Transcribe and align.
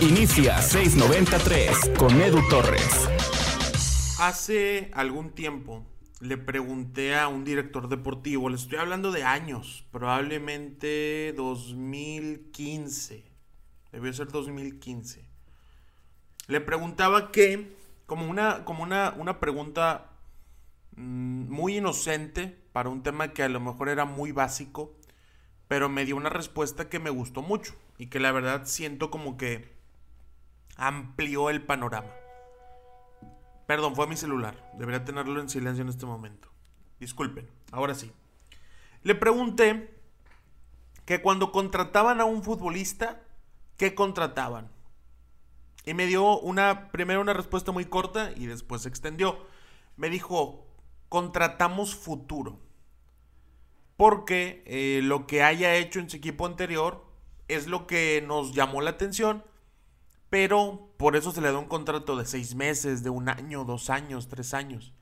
Inicia 0.00 0.62
693 0.62 1.90
con 1.98 2.20
Edu 2.20 2.40
Torres. 2.48 3.08
Hace 4.20 4.90
algún 4.94 5.30
tiempo 5.30 5.84
le 6.20 6.36
pregunté 6.36 7.16
a 7.16 7.28
un 7.28 7.44
director 7.44 7.88
deportivo, 7.88 8.48
le 8.48 8.56
estoy 8.56 8.78
hablando 8.78 9.12
de 9.12 9.24
años, 9.24 9.84
probablemente 9.90 11.32
2015, 11.36 13.24
debió 13.92 14.12
ser 14.12 14.28
2015. 14.28 15.24
Le 16.48 16.60
preguntaba 16.60 17.30
que, 17.30 17.76
como 18.06 18.28
una, 18.28 18.64
como 18.64 18.82
una, 18.82 19.14
una 19.16 19.38
pregunta 19.38 20.10
mm, 20.96 21.48
muy 21.48 21.76
inocente 21.76 22.56
para 22.72 22.88
un 22.88 23.02
tema 23.02 23.32
que 23.32 23.42
a 23.42 23.48
lo 23.48 23.60
mejor 23.60 23.88
era 23.88 24.04
muy 24.04 24.32
básico, 24.32 24.97
pero 25.68 25.88
me 25.88 26.04
dio 26.04 26.16
una 26.16 26.30
respuesta 26.30 26.88
que 26.88 26.98
me 26.98 27.10
gustó 27.10 27.42
mucho 27.42 27.74
y 27.98 28.06
que 28.06 28.20
la 28.20 28.32
verdad 28.32 28.62
siento 28.64 29.10
como 29.10 29.36
que 29.36 29.76
amplió 30.76 31.50
el 31.50 31.62
panorama. 31.62 32.10
Perdón, 33.66 33.94
fue 33.94 34.06
mi 34.06 34.16
celular. 34.16 34.72
Debería 34.78 35.04
tenerlo 35.04 35.40
en 35.40 35.50
silencio 35.50 35.82
en 35.82 35.90
este 35.90 36.06
momento. 36.06 36.48
Disculpen. 36.98 37.48
Ahora 37.70 37.94
sí. 37.94 38.10
Le 39.02 39.14
pregunté 39.14 39.94
que 41.04 41.20
cuando 41.20 41.52
contrataban 41.52 42.20
a 42.20 42.24
un 42.24 42.42
futbolista, 42.42 43.20
¿qué 43.76 43.94
contrataban? 43.94 44.70
Y 45.84 45.94
me 45.94 46.06
dio 46.06 46.38
una, 46.40 46.90
primero 46.90 47.20
una 47.20 47.34
respuesta 47.34 47.72
muy 47.72 47.84
corta 47.84 48.32
y 48.36 48.46
después 48.46 48.82
se 48.82 48.88
extendió. 48.88 49.46
Me 49.96 50.08
dijo, 50.08 50.66
contratamos 51.08 51.94
futuro. 51.94 52.58
Porque 53.98 54.62
eh, 54.64 55.02
lo 55.02 55.26
que 55.26 55.42
haya 55.42 55.74
hecho 55.74 56.00
en 56.00 56.08
su 56.08 56.16
equipo 56.16 56.46
anterior 56.46 57.04
es 57.48 57.66
lo 57.66 57.86
que 57.86 58.24
nos 58.26 58.54
llamó 58.54 58.80
la 58.80 58.90
atención 58.90 59.44
pero 60.30 60.90
por 60.96 61.16
eso 61.16 61.32
se 61.32 61.40
le 61.40 61.52
da 61.52 61.58
un 61.58 61.66
contrato 61.68 62.16
de 62.16 62.26
seis 62.26 62.54
meses, 62.54 63.02
de 63.02 63.10
un 63.10 63.28
año, 63.28 63.64
dos 63.64 63.90
años, 63.90 64.28
tres 64.28 64.52
años. 64.52 64.92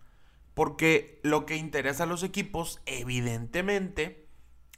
Porque 0.55 1.21
lo 1.23 1.47
que 1.47 1.57
interesa 1.57 2.05
a 2.05 2.07
los 2.07 2.23
equipos, 2.23 2.81
evidentemente, 2.87 4.29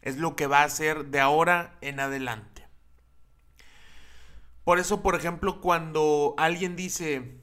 es 0.01 0.17
lo 0.17 0.37
que 0.37 0.47
va 0.47 0.61
a 0.61 0.65
hacer 0.65 1.07
de 1.07 1.21
ahora 1.21 1.77
en 1.81 2.01
adelante. 2.01 2.67
Por 4.65 4.79
eso, 4.79 5.03
por 5.03 5.15
ejemplo, 5.15 5.61
cuando 5.61 6.35
alguien 6.39 6.77
dice 6.77 7.39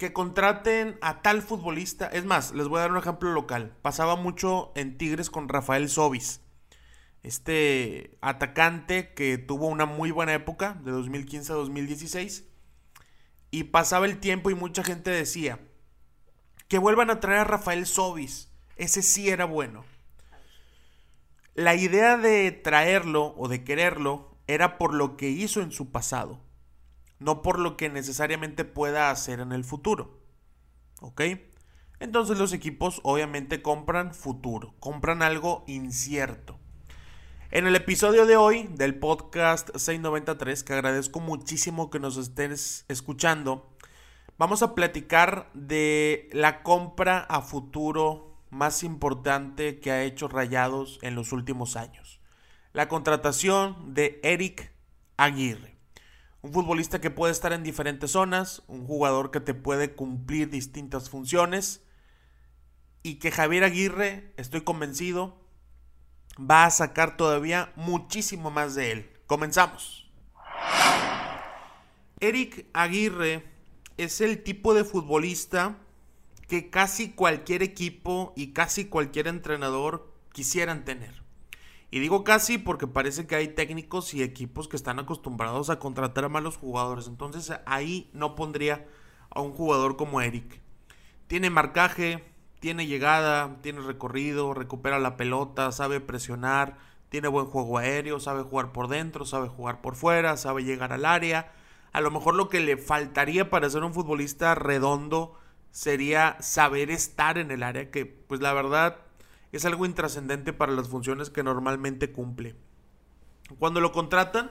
que 0.00 0.14
contraten 0.14 0.96
a 1.02 1.20
tal 1.20 1.42
futbolista, 1.42 2.06
es 2.06 2.24
más, 2.24 2.54
les 2.54 2.68
voy 2.68 2.78
a 2.78 2.80
dar 2.80 2.92
un 2.92 2.96
ejemplo 2.96 3.32
local. 3.32 3.76
Pasaba 3.82 4.16
mucho 4.16 4.72
en 4.74 4.96
Tigres 4.96 5.28
con 5.28 5.46
Rafael 5.46 5.90
Sobis. 5.90 6.40
Este 7.22 8.16
atacante 8.22 9.12
que 9.12 9.36
tuvo 9.36 9.66
una 9.66 9.84
muy 9.84 10.10
buena 10.10 10.32
época 10.32 10.80
de 10.82 10.90
2015 10.90 11.52
a 11.52 11.56
2016 11.56 12.48
y 13.50 13.64
pasaba 13.64 14.06
el 14.06 14.20
tiempo 14.20 14.48
y 14.48 14.54
mucha 14.54 14.82
gente 14.82 15.10
decía 15.10 15.60
que 16.66 16.78
vuelvan 16.78 17.10
a 17.10 17.20
traer 17.20 17.40
a 17.40 17.44
Rafael 17.44 17.84
Sobis, 17.84 18.50
ese 18.76 19.02
sí 19.02 19.28
era 19.28 19.44
bueno. 19.44 19.84
La 21.52 21.74
idea 21.74 22.16
de 22.16 22.50
traerlo 22.52 23.34
o 23.36 23.48
de 23.48 23.64
quererlo 23.64 24.38
era 24.46 24.78
por 24.78 24.94
lo 24.94 25.18
que 25.18 25.28
hizo 25.28 25.60
en 25.60 25.72
su 25.72 25.92
pasado, 25.92 26.40
no 27.20 27.42
por 27.42 27.58
lo 27.58 27.76
que 27.76 27.88
necesariamente 27.88 28.64
pueda 28.64 29.10
hacer 29.10 29.40
en 29.40 29.52
el 29.52 29.62
futuro. 29.64 30.18
¿Ok? 31.00 31.22
Entonces 32.00 32.38
los 32.38 32.52
equipos 32.52 33.00
obviamente 33.04 33.62
compran 33.62 34.14
futuro, 34.14 34.74
compran 34.80 35.22
algo 35.22 35.64
incierto. 35.66 36.58
En 37.50 37.66
el 37.66 37.76
episodio 37.76 38.26
de 38.26 38.36
hoy 38.36 38.68
del 38.70 38.94
podcast 38.98 39.70
693, 39.76 40.64
que 40.64 40.72
agradezco 40.72 41.20
muchísimo 41.20 41.90
que 41.90 41.98
nos 41.98 42.16
estés 42.16 42.84
escuchando, 42.88 43.76
vamos 44.38 44.62
a 44.62 44.74
platicar 44.74 45.50
de 45.52 46.30
la 46.32 46.62
compra 46.62 47.18
a 47.18 47.42
futuro 47.42 48.38
más 48.50 48.82
importante 48.82 49.78
que 49.78 49.90
ha 49.90 50.04
hecho 50.04 50.28
Rayados 50.28 50.98
en 51.02 51.14
los 51.14 51.32
últimos 51.32 51.76
años. 51.76 52.20
La 52.72 52.88
contratación 52.88 53.94
de 53.94 54.20
Eric 54.22 54.72
Aguirre. 55.16 55.79
Un 56.42 56.52
futbolista 56.52 57.00
que 57.00 57.10
puede 57.10 57.32
estar 57.32 57.52
en 57.52 57.62
diferentes 57.62 58.12
zonas, 58.12 58.62
un 58.66 58.86
jugador 58.86 59.30
que 59.30 59.40
te 59.40 59.52
puede 59.52 59.94
cumplir 59.94 60.48
distintas 60.48 61.10
funciones 61.10 61.82
y 63.02 63.16
que 63.16 63.30
Javier 63.30 63.64
Aguirre, 63.64 64.32
estoy 64.36 64.62
convencido, 64.62 65.38
va 66.38 66.64
a 66.64 66.70
sacar 66.70 67.16
todavía 67.16 67.72
muchísimo 67.76 68.50
más 68.50 68.74
de 68.74 68.92
él. 68.92 69.10
Comenzamos. 69.26 70.10
Eric 72.20 72.66
Aguirre 72.72 73.44
es 73.96 74.20
el 74.20 74.42
tipo 74.42 74.74
de 74.74 74.84
futbolista 74.84 75.78
que 76.48 76.70
casi 76.70 77.12
cualquier 77.12 77.62
equipo 77.62 78.32
y 78.34 78.52
casi 78.52 78.86
cualquier 78.86 79.28
entrenador 79.28 80.12
quisieran 80.32 80.84
tener. 80.84 81.22
Y 81.90 81.98
digo 81.98 82.22
casi 82.22 82.58
porque 82.58 82.86
parece 82.86 83.26
que 83.26 83.34
hay 83.34 83.48
técnicos 83.48 84.14
y 84.14 84.22
equipos 84.22 84.68
que 84.68 84.76
están 84.76 85.00
acostumbrados 85.00 85.70
a 85.70 85.78
contratar 85.80 86.24
a 86.24 86.28
malos 86.28 86.56
jugadores. 86.56 87.08
Entonces 87.08 87.52
ahí 87.66 88.10
no 88.12 88.36
pondría 88.36 88.86
a 89.30 89.40
un 89.40 89.52
jugador 89.52 89.96
como 89.96 90.20
Eric. 90.20 90.60
Tiene 91.26 91.50
marcaje, 91.50 92.24
tiene 92.60 92.86
llegada, 92.86 93.56
tiene 93.62 93.80
recorrido, 93.80 94.54
recupera 94.54 94.98
la 94.98 95.16
pelota, 95.16 95.72
sabe 95.72 96.00
presionar, 96.00 96.78
tiene 97.08 97.28
buen 97.28 97.46
juego 97.46 97.78
aéreo, 97.78 98.20
sabe 98.20 98.42
jugar 98.42 98.70
por 98.70 98.86
dentro, 98.86 99.24
sabe 99.24 99.48
jugar 99.48 99.80
por 99.80 99.96
fuera, 99.96 100.36
sabe 100.36 100.62
llegar 100.62 100.92
al 100.92 101.04
área. 101.04 101.52
A 101.92 102.00
lo 102.00 102.12
mejor 102.12 102.36
lo 102.36 102.48
que 102.48 102.60
le 102.60 102.76
faltaría 102.76 103.50
para 103.50 103.68
ser 103.68 103.82
un 103.82 103.94
futbolista 103.94 104.54
redondo 104.54 105.34
sería 105.72 106.36
saber 106.40 106.90
estar 106.90 107.36
en 107.36 107.50
el 107.50 107.64
área, 107.64 107.90
que 107.90 108.06
pues 108.06 108.40
la 108.40 108.52
verdad 108.52 108.98
es 109.52 109.64
algo 109.64 109.86
intrascendente 109.86 110.52
para 110.52 110.72
las 110.72 110.88
funciones 110.88 111.30
que 111.30 111.42
normalmente 111.42 112.12
cumple. 112.12 112.54
Cuando 113.58 113.80
lo 113.80 113.92
contratan, 113.92 114.50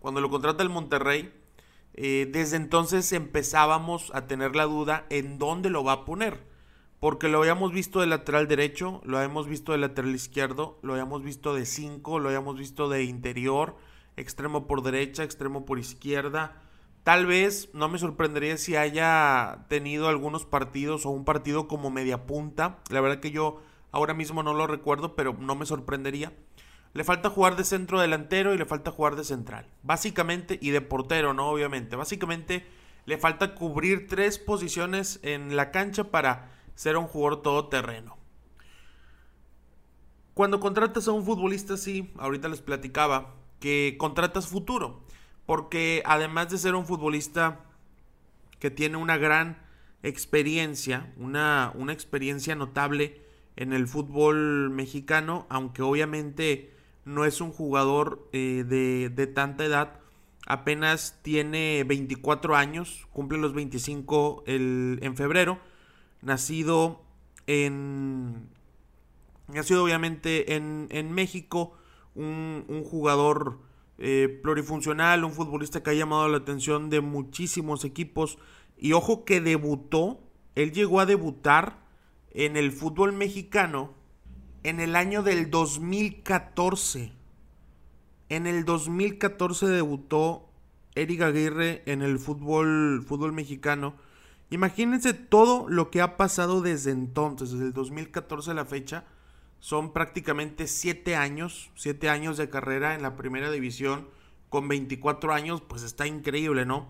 cuando 0.00 0.20
lo 0.20 0.30
contrata 0.30 0.62
el 0.62 0.70
Monterrey, 0.70 1.32
eh, 1.94 2.28
desde 2.30 2.56
entonces 2.56 3.12
empezábamos 3.12 4.10
a 4.14 4.26
tener 4.26 4.56
la 4.56 4.64
duda 4.64 5.06
en 5.10 5.38
dónde 5.38 5.70
lo 5.70 5.84
va 5.84 5.92
a 5.92 6.04
poner 6.04 6.48
porque 7.00 7.28
lo 7.28 7.38
habíamos 7.38 7.72
visto 7.72 8.00
de 8.00 8.06
lateral 8.06 8.48
derecho, 8.48 9.00
lo 9.04 9.18
habíamos 9.18 9.46
visto 9.46 9.72
de 9.72 9.78
lateral 9.78 10.14
izquierdo, 10.14 10.78
lo 10.82 10.94
habíamos 10.94 11.22
visto 11.22 11.54
de 11.54 11.64
5, 11.64 12.18
lo 12.18 12.28
habíamos 12.28 12.58
visto 12.58 12.88
de 12.88 13.04
interior, 13.04 13.76
extremo 14.16 14.66
por 14.66 14.82
derecha, 14.82 15.22
extremo 15.22 15.64
por 15.64 15.78
izquierda. 15.78 16.60
Tal 17.04 17.26
vez 17.26 17.70
no 17.72 17.88
me 17.88 17.98
sorprendería 17.98 18.56
si 18.56 18.74
haya 18.74 19.66
tenido 19.68 20.08
algunos 20.08 20.44
partidos 20.44 21.06
o 21.06 21.10
un 21.10 21.24
partido 21.24 21.68
como 21.68 21.90
media 21.90 22.26
punta. 22.26 22.80
La 22.90 23.00
verdad 23.00 23.20
que 23.20 23.30
yo 23.30 23.62
ahora 23.92 24.14
mismo 24.14 24.42
no 24.42 24.54
lo 24.54 24.66
recuerdo, 24.66 25.14
pero 25.14 25.36
no 25.38 25.54
me 25.54 25.66
sorprendería. 25.66 26.32
Le 26.94 27.04
falta 27.04 27.30
jugar 27.30 27.56
de 27.56 27.64
centro 27.64 28.00
delantero 28.00 28.54
y 28.54 28.58
le 28.58 28.64
falta 28.64 28.90
jugar 28.90 29.16
de 29.16 29.24
central. 29.24 29.66
Básicamente, 29.82 30.58
y 30.60 30.70
de 30.70 30.80
portero, 30.80 31.34
¿no? 31.34 31.48
Obviamente. 31.48 31.96
Básicamente 31.96 32.66
le 33.04 33.18
falta 33.18 33.54
cubrir 33.54 34.06
tres 34.06 34.38
posiciones 34.38 35.20
en 35.22 35.56
la 35.56 35.70
cancha 35.70 36.04
para 36.04 36.50
ser 36.74 36.96
un 36.96 37.06
jugador 37.06 37.42
todoterreno. 37.42 38.16
Cuando 40.34 40.60
contratas 40.60 41.08
a 41.08 41.12
un 41.12 41.24
futbolista 41.24 41.74
así, 41.74 42.12
ahorita 42.18 42.48
les 42.48 42.62
platicaba, 42.62 43.34
que 43.60 43.96
contratas 43.98 44.46
futuro, 44.46 45.02
porque 45.46 46.02
además 46.06 46.50
de 46.50 46.58
ser 46.58 46.74
un 46.74 46.86
futbolista 46.86 47.64
que 48.60 48.70
tiene 48.70 48.98
una 48.98 49.16
gran 49.16 49.58
experiencia, 50.02 51.12
una, 51.16 51.72
una 51.74 51.92
experiencia 51.92 52.54
notable 52.54 53.20
en 53.58 53.72
el 53.72 53.88
fútbol 53.88 54.70
mexicano, 54.70 55.44
aunque 55.50 55.82
obviamente 55.82 56.72
no 57.04 57.24
es 57.24 57.40
un 57.40 57.50
jugador 57.50 58.28
eh, 58.32 58.64
de, 58.64 59.08
de, 59.08 59.26
tanta 59.26 59.64
edad, 59.64 59.98
apenas 60.46 61.18
tiene 61.22 61.82
24 61.82 62.54
años, 62.54 63.08
cumple 63.12 63.36
los 63.36 63.54
25 63.54 64.44
el, 64.46 65.00
en 65.02 65.16
febrero, 65.16 65.58
nacido 66.22 67.02
en... 67.48 68.48
Nacido 69.48 69.82
obviamente 69.82 70.54
en, 70.54 70.86
en 70.90 71.10
México, 71.10 71.72
un, 72.14 72.64
un 72.68 72.84
jugador 72.84 73.58
eh, 73.98 74.38
plurifuncional, 74.40 75.24
un 75.24 75.32
futbolista 75.32 75.82
que 75.82 75.90
ha 75.90 75.94
llamado 75.94 76.28
la 76.28 76.36
atención 76.36 76.90
de 76.90 77.00
muchísimos 77.00 77.84
equipos. 77.84 78.38
Y 78.76 78.92
ojo 78.92 79.24
que 79.24 79.40
debutó, 79.40 80.20
él 80.54 80.70
llegó 80.70 81.00
a 81.00 81.06
debutar 81.06 81.87
en 82.38 82.56
el 82.56 82.72
fútbol 82.72 83.12
mexicano 83.12 83.94
en 84.62 84.80
el 84.80 84.96
año 84.96 85.22
del 85.22 85.50
2014. 85.50 87.12
En 88.28 88.46
el 88.46 88.64
2014 88.64 89.66
debutó 89.66 90.48
Eric 90.94 91.22
Aguirre 91.22 91.82
en 91.86 92.02
el 92.02 92.18
fútbol, 92.18 93.04
fútbol 93.06 93.32
mexicano 93.32 93.94
Imagínense 94.50 95.12
todo 95.12 95.68
lo 95.68 95.90
que 95.90 96.00
ha 96.00 96.16
pasado 96.16 96.62
desde 96.62 96.90
entonces, 96.90 97.50
desde 97.50 97.66
el 97.66 97.72
2014 97.74 98.52
a 98.52 98.54
la 98.54 98.64
fecha, 98.64 99.04
son 99.60 99.92
prácticamente 99.92 100.66
7 100.66 101.16
años, 101.16 101.70
7 101.74 102.08
años 102.08 102.38
de 102.38 102.48
carrera 102.48 102.94
en 102.94 103.02
la 103.02 103.14
primera 103.14 103.50
división 103.50 104.08
con 104.48 104.66
24 104.66 105.34
años, 105.34 105.60
pues 105.60 105.82
está 105.82 106.06
increíble, 106.06 106.64
¿no? 106.64 106.88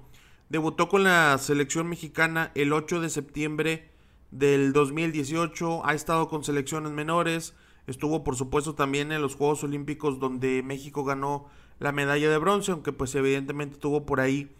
Debutó 0.49 0.89
con 0.89 1.03
la 1.03 1.37
selección 1.39 1.89
mexicana 1.89 2.53
el 2.55 2.73
8 2.73 3.01
de 3.01 3.11
septiembre 3.11 3.91
del 4.31 4.73
2018, 4.73 5.87
ha 5.87 5.95
estado 5.95 6.29
con 6.29 6.45
selecciones 6.45 6.93
menores, 6.93 7.55
estuvo 7.87 8.25
por 8.25 8.37
supuesto 8.37 8.75
también 8.75 9.13
en 9.13 9.23
los 9.23 9.35
Juegos 9.35 9.65
Olímpicos 9.65 10.19
donde 10.19 10.63
México 10.63 11.05
ganó 11.05 11.47
la 11.79 11.93
medalla 11.93 12.31
de 12.31 12.39
bronce, 12.39 12.73
aunque 12.73 12.93
pues 12.93 13.15
evidentemente 13.15 13.79
tuvo 13.79 14.05
por 14.05 14.21
ahí, 14.21 14.51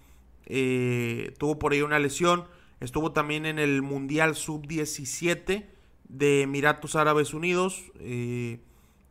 eh, 0.47 1.35
tuvo 1.39 1.59
por 1.59 1.73
ahí 1.73 1.83
una 1.83 1.99
lesión, 1.99 2.45
estuvo 2.81 3.13
también 3.13 3.45
en 3.45 3.59
el 3.59 3.83
Mundial 3.83 4.37
Sub-17 4.37 5.67
de 6.09 6.43
Emiratos 6.43 6.97
Árabes 6.97 7.35
Unidos 7.35 7.85
eh, 8.01 8.61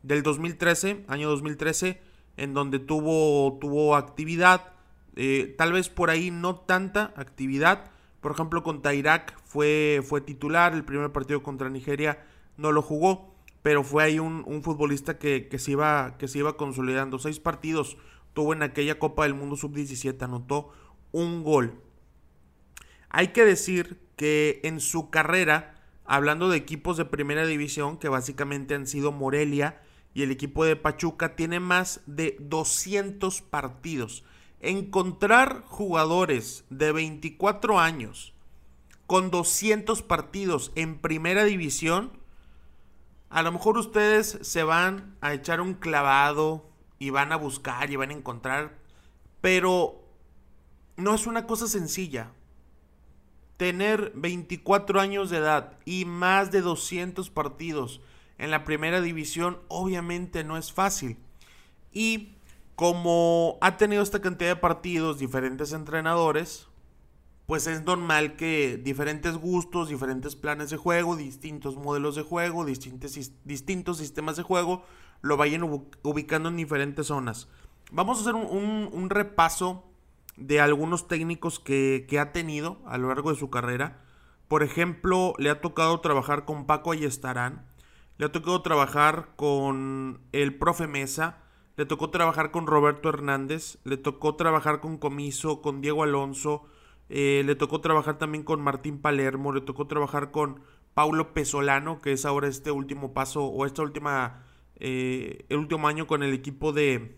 del 0.02 0.22
2013, 0.22 1.04
año 1.06 1.28
2013, 1.28 2.00
en 2.36 2.54
donde 2.54 2.78
tuvo, 2.78 3.58
tuvo 3.60 3.94
actividad, 3.96 4.72
eh, 5.16 5.54
tal 5.58 5.72
vez 5.72 5.88
por 5.88 6.10
ahí 6.10 6.30
no 6.30 6.56
tanta 6.56 7.12
actividad, 7.16 7.90
por 8.20 8.32
ejemplo 8.32 8.62
contra 8.62 8.94
Irak 8.94 9.38
fue, 9.44 10.02
fue 10.04 10.20
titular, 10.20 10.74
el 10.74 10.84
primer 10.84 11.12
partido 11.12 11.42
contra 11.42 11.70
Nigeria 11.70 12.24
no 12.56 12.72
lo 12.72 12.82
jugó, 12.82 13.34
pero 13.62 13.84
fue 13.84 14.04
ahí 14.04 14.18
un, 14.18 14.62
futbolista 14.62 15.18
que, 15.18 15.48
que, 15.48 15.58
se 15.58 15.72
iba, 15.72 16.16
que 16.18 16.28
se 16.28 16.38
iba 16.38 16.56
consolidando, 16.56 17.18
seis 17.18 17.40
partidos 17.40 17.96
tuvo 18.32 18.52
en 18.52 18.62
aquella 18.62 18.98
Copa 18.98 19.24
del 19.24 19.34
Mundo 19.34 19.56
Sub-17, 19.56 20.22
anotó 20.22 20.72
un 21.10 21.42
gol. 21.42 21.80
Hay 23.08 23.28
que 23.28 23.44
decir 23.44 23.98
que 24.16 24.60
en 24.62 24.80
su 24.80 25.10
carrera, 25.10 25.74
hablando 26.04 26.48
de 26.48 26.56
equipos 26.56 26.96
de 26.96 27.04
primera 27.04 27.46
división, 27.46 27.98
que 27.98 28.08
básicamente 28.08 28.74
han 28.74 28.86
sido 28.86 29.12
Morelia 29.12 29.80
y 30.14 30.22
el 30.22 30.30
equipo 30.30 30.64
de 30.64 30.76
Pachuca, 30.76 31.34
tiene 31.34 31.58
más 31.60 32.00
de 32.06 32.36
200 32.40 33.42
partidos. 33.42 34.24
Encontrar 34.60 35.62
jugadores 35.66 36.64
de 36.70 36.92
24 36.92 37.78
años 37.78 38.34
con 39.06 39.30
200 39.30 40.02
partidos 40.02 40.72
en 40.74 40.98
primera 40.98 41.44
división, 41.44 42.12
a 43.30 43.42
lo 43.42 43.52
mejor 43.52 43.78
ustedes 43.78 44.38
se 44.42 44.62
van 44.64 45.16
a 45.20 45.32
echar 45.32 45.60
un 45.60 45.74
clavado 45.74 46.68
y 46.98 47.10
van 47.10 47.32
a 47.32 47.36
buscar 47.36 47.90
y 47.90 47.96
van 47.96 48.10
a 48.10 48.14
encontrar, 48.14 48.78
pero 49.40 50.02
no 50.96 51.14
es 51.14 51.26
una 51.26 51.46
cosa 51.46 51.68
sencilla 51.68 52.32
tener 53.58 54.12
24 54.14 55.00
años 55.00 55.30
de 55.30 55.38
edad 55.38 55.78
y 55.84 56.04
más 56.04 56.50
de 56.50 56.62
200 56.62 57.28
partidos 57.28 58.00
en 58.38 58.50
la 58.50 58.64
primera 58.64 59.00
división 59.00 59.58
obviamente 59.68 60.44
no 60.44 60.56
es 60.56 60.72
fácil. 60.72 61.18
Y 61.92 62.36
como 62.78 63.58
ha 63.60 63.76
tenido 63.76 64.04
esta 64.04 64.20
cantidad 64.20 64.50
de 64.50 64.56
partidos 64.60 65.18
diferentes 65.18 65.72
entrenadores, 65.72 66.68
pues 67.44 67.66
es 67.66 67.82
normal 67.82 68.36
que 68.36 68.76
diferentes 68.80 69.36
gustos, 69.36 69.88
diferentes 69.88 70.36
planes 70.36 70.70
de 70.70 70.76
juego, 70.76 71.16
distintos 71.16 71.76
modelos 71.76 72.14
de 72.14 72.22
juego, 72.22 72.64
distintos, 72.64 73.18
distintos 73.42 73.98
sistemas 73.98 74.36
de 74.36 74.44
juego, 74.44 74.84
lo 75.22 75.36
vayan 75.36 75.64
ubicando 76.04 76.50
en 76.50 76.56
diferentes 76.56 77.08
zonas. 77.08 77.48
Vamos 77.90 78.18
a 78.18 78.20
hacer 78.20 78.36
un, 78.36 79.10
repaso 79.10 79.90
de 80.36 80.60
algunos 80.60 81.08
técnicos 81.08 81.58
que, 81.58 82.06
ha 82.20 82.30
tenido 82.30 82.78
a 82.86 82.96
lo 82.96 83.08
largo 83.08 83.32
de 83.32 83.40
su 83.40 83.50
carrera. 83.50 84.04
Por 84.46 84.62
ejemplo, 84.62 85.34
le 85.38 85.50
ha 85.50 85.60
tocado 85.60 86.00
trabajar 86.00 86.44
con 86.44 86.64
Paco 86.68 86.92
Ayestarán, 86.92 87.66
le 88.18 88.26
ha 88.26 88.30
tocado 88.30 88.62
trabajar 88.62 89.30
con 89.34 90.20
el 90.30 90.56
profe 90.56 90.86
Mesa, 90.86 91.42
le 91.78 91.86
tocó 91.86 92.10
trabajar 92.10 92.50
con 92.50 92.66
Roberto 92.66 93.08
Hernández, 93.08 93.78
le 93.84 93.96
tocó 93.96 94.34
trabajar 94.34 94.80
con 94.80 94.98
Comiso, 94.98 95.62
con 95.62 95.80
Diego 95.80 96.02
Alonso, 96.02 96.64
eh, 97.08 97.44
le 97.46 97.54
tocó 97.54 97.80
trabajar 97.80 98.18
también 98.18 98.42
con 98.42 98.60
Martín 98.60 99.00
Palermo, 99.00 99.52
le 99.52 99.60
tocó 99.60 99.86
trabajar 99.86 100.32
con 100.32 100.60
Paulo 100.94 101.32
Pesolano, 101.32 102.00
que 102.00 102.10
es 102.10 102.24
ahora 102.24 102.48
este 102.48 102.72
último 102.72 103.14
paso 103.14 103.44
o 103.44 103.64
esta 103.64 103.82
última, 103.82 104.44
eh, 104.74 105.46
el 105.48 105.58
último 105.58 105.86
año 105.86 106.08
con 106.08 106.24
el 106.24 106.34
equipo 106.34 106.72
de, 106.72 107.16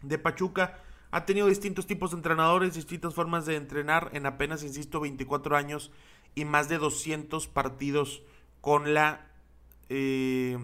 de 0.00 0.18
Pachuca. 0.20 0.80
Ha 1.10 1.26
tenido 1.26 1.48
distintos 1.48 1.88
tipos 1.88 2.12
de 2.12 2.18
entrenadores, 2.18 2.74
distintas 2.74 3.14
formas 3.14 3.46
de 3.46 3.56
entrenar 3.56 4.10
en 4.12 4.26
apenas, 4.26 4.62
insisto, 4.62 5.00
24 5.00 5.56
años 5.56 5.90
y 6.36 6.44
más 6.44 6.68
de 6.68 6.78
200 6.78 7.48
partidos 7.48 8.22
con 8.60 8.94
la 8.94 9.26
eh, 9.88 10.56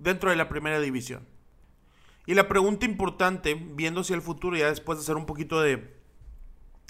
dentro 0.00 0.30
de 0.30 0.34
la 0.34 0.48
primera 0.48 0.80
división. 0.80 1.37
Y 2.28 2.34
la 2.34 2.46
pregunta 2.46 2.84
importante, 2.84 3.54
viendo 3.54 4.02
hacia 4.02 4.14
el 4.14 4.20
futuro, 4.20 4.54
ya 4.54 4.68
después 4.68 4.98
de 4.98 5.02
hacer 5.02 5.16
un 5.16 5.24
poquito 5.24 5.62
de, 5.62 5.96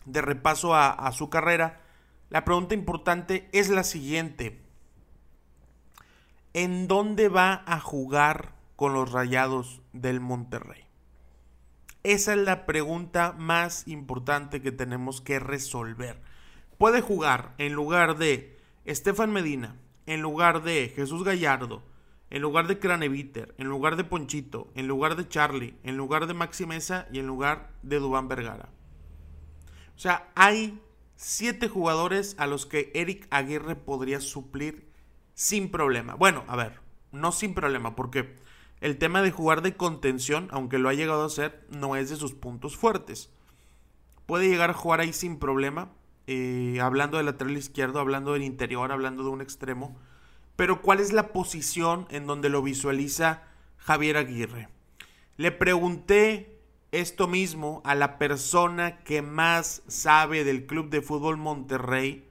de 0.05 0.21
repaso 0.21 0.75
a, 0.75 0.91
a 0.91 1.13
su 1.13 1.31
carrera, 1.31 1.81
la 2.29 2.45
pregunta 2.45 2.75
importante 2.75 3.49
es 3.53 3.69
la 3.69 3.85
siguiente. 3.85 4.61
¿En 6.55 6.89
dónde 6.89 7.29
va 7.29 7.63
a 7.67 7.79
jugar 7.79 8.57
con 8.75 8.95
los 8.95 9.13
Rayados 9.13 9.81
del 9.93 10.19
Monterrey? 10.19 10.83
Esa 12.03 12.33
es 12.33 12.39
la 12.41 12.67
pregunta 12.67 13.33
más 13.39 13.87
importante 13.87 14.61
que 14.61 14.73
tenemos 14.73 15.21
que 15.21 15.39
resolver. 15.39 16.21
Puede 16.79 17.01
jugar 17.01 17.55
en 17.59 17.75
lugar 17.75 18.19
de 18.19 18.59
Estefan 18.87 19.33
Medina, 19.33 19.77
en 20.07 20.21
lugar 20.21 20.65
de 20.65 20.93
Jesús 20.97 21.23
Gallardo, 21.23 21.85
en 22.31 22.43
lugar 22.43 22.67
de 22.67 22.79
Craneviter, 22.79 23.55
en 23.59 23.69
lugar 23.69 23.97
de 23.97 24.05
Ponchito, 24.05 24.71
en 24.75 24.87
lugar 24.87 25.17
de 25.17 25.29
Charlie, 25.29 25.77
en 25.83 25.97
lugar 25.97 26.27
de 26.27 26.35
Maxi 26.35 26.67
Mesa 26.67 27.09
y 27.13 27.19
en 27.19 27.27
lugar 27.27 27.73
de 27.83 27.99
Dubán 27.99 28.29
Vergara. 28.29 28.69
O 29.97 29.99
sea, 29.99 30.31
hay 30.35 30.81
siete 31.17 31.69
jugadores 31.69 32.37
a 32.39 32.47
los 32.47 32.67
que 32.67 32.93
Eric 32.95 33.27
Aguirre 33.31 33.75
podría 33.75 34.21
suplir 34.21 34.89
sin 35.35 35.71
problema. 35.71 36.15
Bueno, 36.15 36.45
a 36.49 36.57
ver, 36.57 36.81
no 37.13 37.33
sin 37.33 37.55
problema, 37.55 37.97
porque 37.97 38.37
el 38.81 38.99
tema 38.99 39.23
de 39.23 39.33
jugar 39.33 39.63
de 39.63 39.77
contención, 39.77 40.49
aunque 40.51 40.79
lo 40.79 40.89
ha 40.89 40.95
llegado 40.95 41.23
a 41.23 41.27
hacer, 41.27 41.67
no 41.71 41.97
es 41.97 42.11
de 42.11 42.17
sus 42.17 42.35
puntos 42.35 42.77
fuertes. 42.77 43.31
Puede 44.27 44.49
llegar 44.49 44.71
a 44.71 44.75
jugar 44.75 45.01
ahí 45.01 45.13
sin 45.13 45.39
problema, 45.39 45.91
eh, 46.27 46.79
hablando 46.81 47.17
del 47.17 47.27
lateral 47.27 47.57
izquierdo, 47.57 47.99
hablando 47.99 48.35
del 48.35 48.43
interior, 48.43 48.93
hablando 48.93 49.25
de 49.25 49.31
un 49.31 49.41
extremo. 49.41 49.99
Pero 50.59 50.83
¿cuál 50.83 50.99
es 50.99 51.13
la 51.13 51.29
posición 51.29 52.09
en 52.11 52.27
donde 52.27 52.49
lo 52.49 52.63
visualiza 52.63 53.45
Javier 53.77 54.17
Aguirre? 54.17 54.69
Le 55.37 55.53
pregunté 55.53 56.59
esto 56.91 57.29
mismo 57.29 57.81
a 57.85 57.95
la 57.95 58.19
persona 58.19 58.99
que 59.05 59.23
más 59.23 59.85
sabe 59.87 60.43
del 60.43 60.67
Club 60.67 60.91
de 60.91 61.01
Fútbol 61.01 61.37
Monterrey 61.37 62.29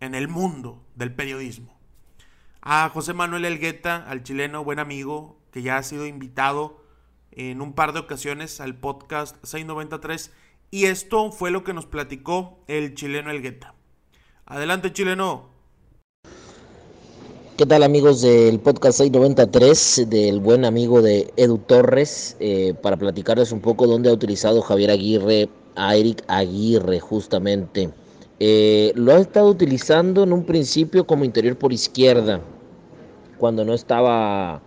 en 0.00 0.16
el 0.16 0.26
mundo 0.26 0.84
del 0.96 1.14
periodismo 1.14 1.74
a 2.66 2.88
José 2.88 3.12
Manuel 3.12 3.44
Elgueta, 3.44 3.96
al 4.08 4.22
chileno, 4.22 4.64
buen 4.64 4.78
amigo, 4.78 5.38
que 5.52 5.60
ya 5.60 5.76
ha 5.76 5.82
sido 5.82 6.06
invitado 6.06 6.82
en 7.30 7.60
un 7.60 7.74
par 7.74 7.92
de 7.92 8.00
ocasiones 8.00 8.58
al 8.58 8.74
podcast 8.74 9.36
693. 9.44 10.32
Y 10.70 10.86
esto 10.86 11.30
fue 11.30 11.50
lo 11.50 11.62
que 11.62 11.74
nos 11.74 11.84
platicó 11.84 12.64
el 12.66 12.94
chileno 12.94 13.30
Elgueta. 13.30 13.74
Adelante, 14.46 14.94
chileno. 14.94 15.53
¿Qué 17.56 17.66
tal 17.66 17.84
amigos 17.84 18.20
del 18.20 18.58
podcast 18.58 18.98
693 18.98 20.10
del 20.10 20.40
buen 20.40 20.64
amigo 20.64 21.02
de 21.02 21.32
Edu 21.36 21.58
Torres? 21.58 22.36
Eh, 22.40 22.74
para 22.82 22.96
platicarles 22.96 23.52
un 23.52 23.60
poco 23.60 23.86
dónde 23.86 24.10
ha 24.10 24.12
utilizado 24.12 24.60
Javier 24.60 24.90
Aguirre 24.90 25.48
a 25.76 25.94
Eric 25.94 26.24
Aguirre 26.26 26.98
justamente. 26.98 27.90
Eh, 28.40 28.90
lo 28.96 29.12
ha 29.12 29.20
estado 29.20 29.50
utilizando 29.50 30.24
en 30.24 30.32
un 30.32 30.42
principio 30.42 31.06
como 31.06 31.24
interior 31.24 31.56
por 31.56 31.72
izquierda, 31.72 32.40
cuando 33.38 33.64
no 33.64 33.72
estaba, 33.72 34.60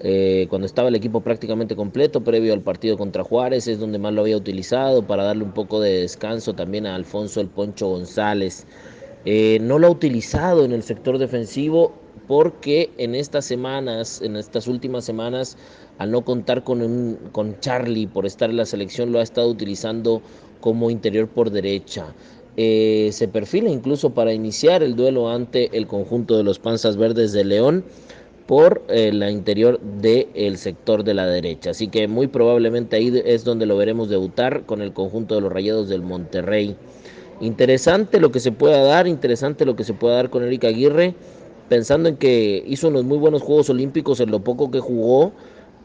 eh, 0.00 0.46
cuando 0.48 0.64
estaba 0.64 0.88
el 0.88 0.94
equipo 0.94 1.20
prácticamente 1.20 1.76
completo, 1.76 2.24
previo 2.24 2.54
al 2.54 2.62
partido 2.62 2.96
contra 2.96 3.24
Juárez, 3.24 3.68
es 3.68 3.78
donde 3.78 3.98
más 3.98 4.14
lo 4.14 4.22
había 4.22 4.38
utilizado 4.38 5.06
para 5.06 5.24
darle 5.24 5.44
un 5.44 5.52
poco 5.52 5.82
de 5.82 6.00
descanso 6.00 6.54
también 6.54 6.86
a 6.86 6.94
Alfonso 6.94 7.42
el 7.42 7.48
Poncho 7.48 7.88
González. 7.88 8.66
Eh, 9.26 9.58
no 9.60 9.78
lo 9.78 9.86
ha 9.86 9.90
utilizado 9.90 10.64
en 10.64 10.72
el 10.72 10.82
sector 10.82 11.18
defensivo 11.18 11.92
porque 12.26 12.90
en 12.98 13.14
estas 13.14 13.44
semanas, 13.44 14.20
en 14.22 14.36
estas 14.36 14.66
últimas 14.66 15.04
semanas, 15.04 15.56
al 15.98 16.10
no 16.10 16.22
contar 16.24 16.64
con, 16.64 17.18
con 17.32 17.58
Charlie 17.60 18.06
por 18.06 18.26
estar 18.26 18.50
en 18.50 18.56
la 18.56 18.66
selección, 18.66 19.12
lo 19.12 19.18
ha 19.18 19.22
estado 19.22 19.48
utilizando 19.48 20.22
como 20.60 20.90
interior 20.90 21.28
por 21.28 21.50
derecha. 21.50 22.06
Eh, 22.56 23.08
se 23.12 23.28
perfila 23.28 23.70
incluso 23.70 24.10
para 24.10 24.32
iniciar 24.34 24.82
el 24.82 24.94
duelo 24.94 25.30
ante 25.30 25.76
el 25.76 25.86
conjunto 25.86 26.36
de 26.36 26.44
los 26.44 26.58
Panzas 26.58 26.96
Verdes 26.96 27.32
de 27.32 27.44
León 27.44 27.82
por 28.46 28.82
eh, 28.88 29.10
la 29.12 29.30
interior 29.30 29.80
del 29.80 30.58
sector 30.58 31.04
de 31.04 31.14
la 31.14 31.26
derecha. 31.26 31.70
Así 31.70 31.88
que 31.88 32.08
muy 32.08 32.26
probablemente 32.26 32.96
ahí 32.96 33.22
es 33.24 33.44
donde 33.44 33.66
lo 33.66 33.76
veremos 33.76 34.10
debutar 34.10 34.66
con 34.66 34.82
el 34.82 34.92
conjunto 34.92 35.34
de 35.34 35.40
los 35.40 35.52
Rayados 35.52 35.88
del 35.88 36.02
Monterrey. 36.02 36.76
Interesante 37.40 38.20
lo 38.20 38.30
que 38.30 38.40
se 38.40 38.52
pueda 38.52 38.82
dar, 38.82 39.06
interesante 39.06 39.64
lo 39.64 39.74
que 39.74 39.84
se 39.84 39.94
pueda 39.94 40.16
dar 40.16 40.30
con 40.30 40.42
Erika 40.42 40.68
Aguirre. 40.68 41.14
Pensando 41.68 42.08
en 42.08 42.16
que 42.16 42.62
hizo 42.66 42.88
unos 42.88 43.04
muy 43.04 43.18
buenos 43.18 43.42
Juegos 43.42 43.70
Olímpicos 43.70 44.20
en 44.20 44.30
lo 44.30 44.40
poco 44.40 44.70
que 44.70 44.80
jugó 44.80 45.32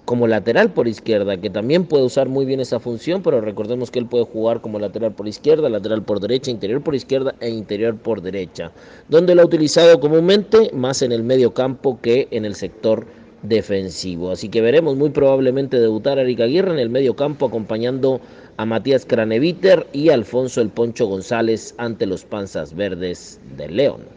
como 0.07 0.25
lateral 0.25 0.71
por 0.71 0.87
izquierda, 0.87 1.35
que 1.35 1.49
también 1.49 1.83
puede 1.83 2.05
usar 2.05 2.29
muy 2.29 2.45
bien 2.45 2.61
esa 2.61 2.79
función, 2.79 3.21
pero 3.21 3.41
recordemos 3.41 3.91
que 3.91 3.99
él 3.99 4.05
puede 4.05 4.23
jugar 4.23 4.61
como 4.61 4.79
lateral 4.79 5.11
por 5.11 5.27
izquierda, 5.27 5.67
lateral 5.67 6.01
por 6.01 6.21
derecha, 6.21 6.49
interior 6.49 6.81
por 6.81 6.95
izquierda 6.95 7.35
e 7.41 7.49
interior 7.49 7.97
por 7.97 8.21
derecha, 8.21 8.71
donde 9.09 9.35
lo 9.35 9.41
ha 9.41 9.45
utilizado 9.45 9.99
comúnmente 9.99 10.71
más 10.73 11.01
en 11.01 11.11
el 11.11 11.23
medio 11.23 11.53
campo 11.53 11.99
que 12.01 12.29
en 12.31 12.45
el 12.45 12.55
sector 12.55 13.05
defensivo. 13.43 14.31
Así 14.31 14.47
que 14.47 14.61
veremos 14.61 14.95
muy 14.95 15.09
probablemente 15.09 15.77
debutar 15.77 16.17
a 16.17 16.21
Eric 16.21 16.39
Aguirre 16.39 16.71
en 16.71 16.79
el 16.79 16.89
medio 16.89 17.15
campo 17.17 17.45
acompañando 17.45 18.21
a 18.55 18.65
Matías 18.65 19.05
Craneviter 19.05 19.87
y 19.91 20.07
Alfonso 20.07 20.61
El 20.61 20.69
Poncho 20.69 21.07
González 21.07 21.75
ante 21.77 22.05
los 22.05 22.23
Panzas 22.23 22.73
Verdes 22.73 23.41
de 23.57 23.67
León. 23.67 24.16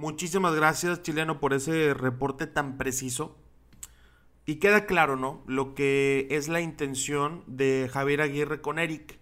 Muchísimas 0.00 0.54
gracias, 0.54 1.02
chileno, 1.02 1.40
por 1.40 1.52
ese 1.52 1.92
reporte 1.92 2.46
tan 2.46 2.78
preciso. 2.78 3.36
Y 4.46 4.54
queda 4.54 4.86
claro, 4.86 5.16
¿no? 5.16 5.44
Lo 5.46 5.74
que 5.74 6.26
es 6.30 6.48
la 6.48 6.62
intención 6.62 7.44
de 7.46 7.86
Javier 7.92 8.22
Aguirre 8.22 8.62
con 8.62 8.78
Eric. 8.78 9.18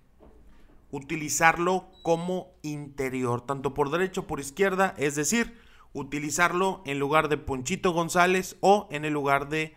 Utilizarlo 0.92 1.88
como 2.04 2.52
interior, 2.62 3.40
tanto 3.40 3.74
por 3.74 3.90
derecha 3.90 4.20
como 4.20 4.28
por 4.28 4.38
izquierda, 4.38 4.94
es 4.98 5.16
decir, 5.16 5.58
utilizarlo 5.94 6.84
en 6.86 7.00
lugar 7.00 7.28
de 7.28 7.38
Ponchito 7.38 7.90
González 7.90 8.56
o 8.60 8.86
en 8.92 9.04
el 9.04 9.12
lugar 9.12 9.48
de, 9.48 9.74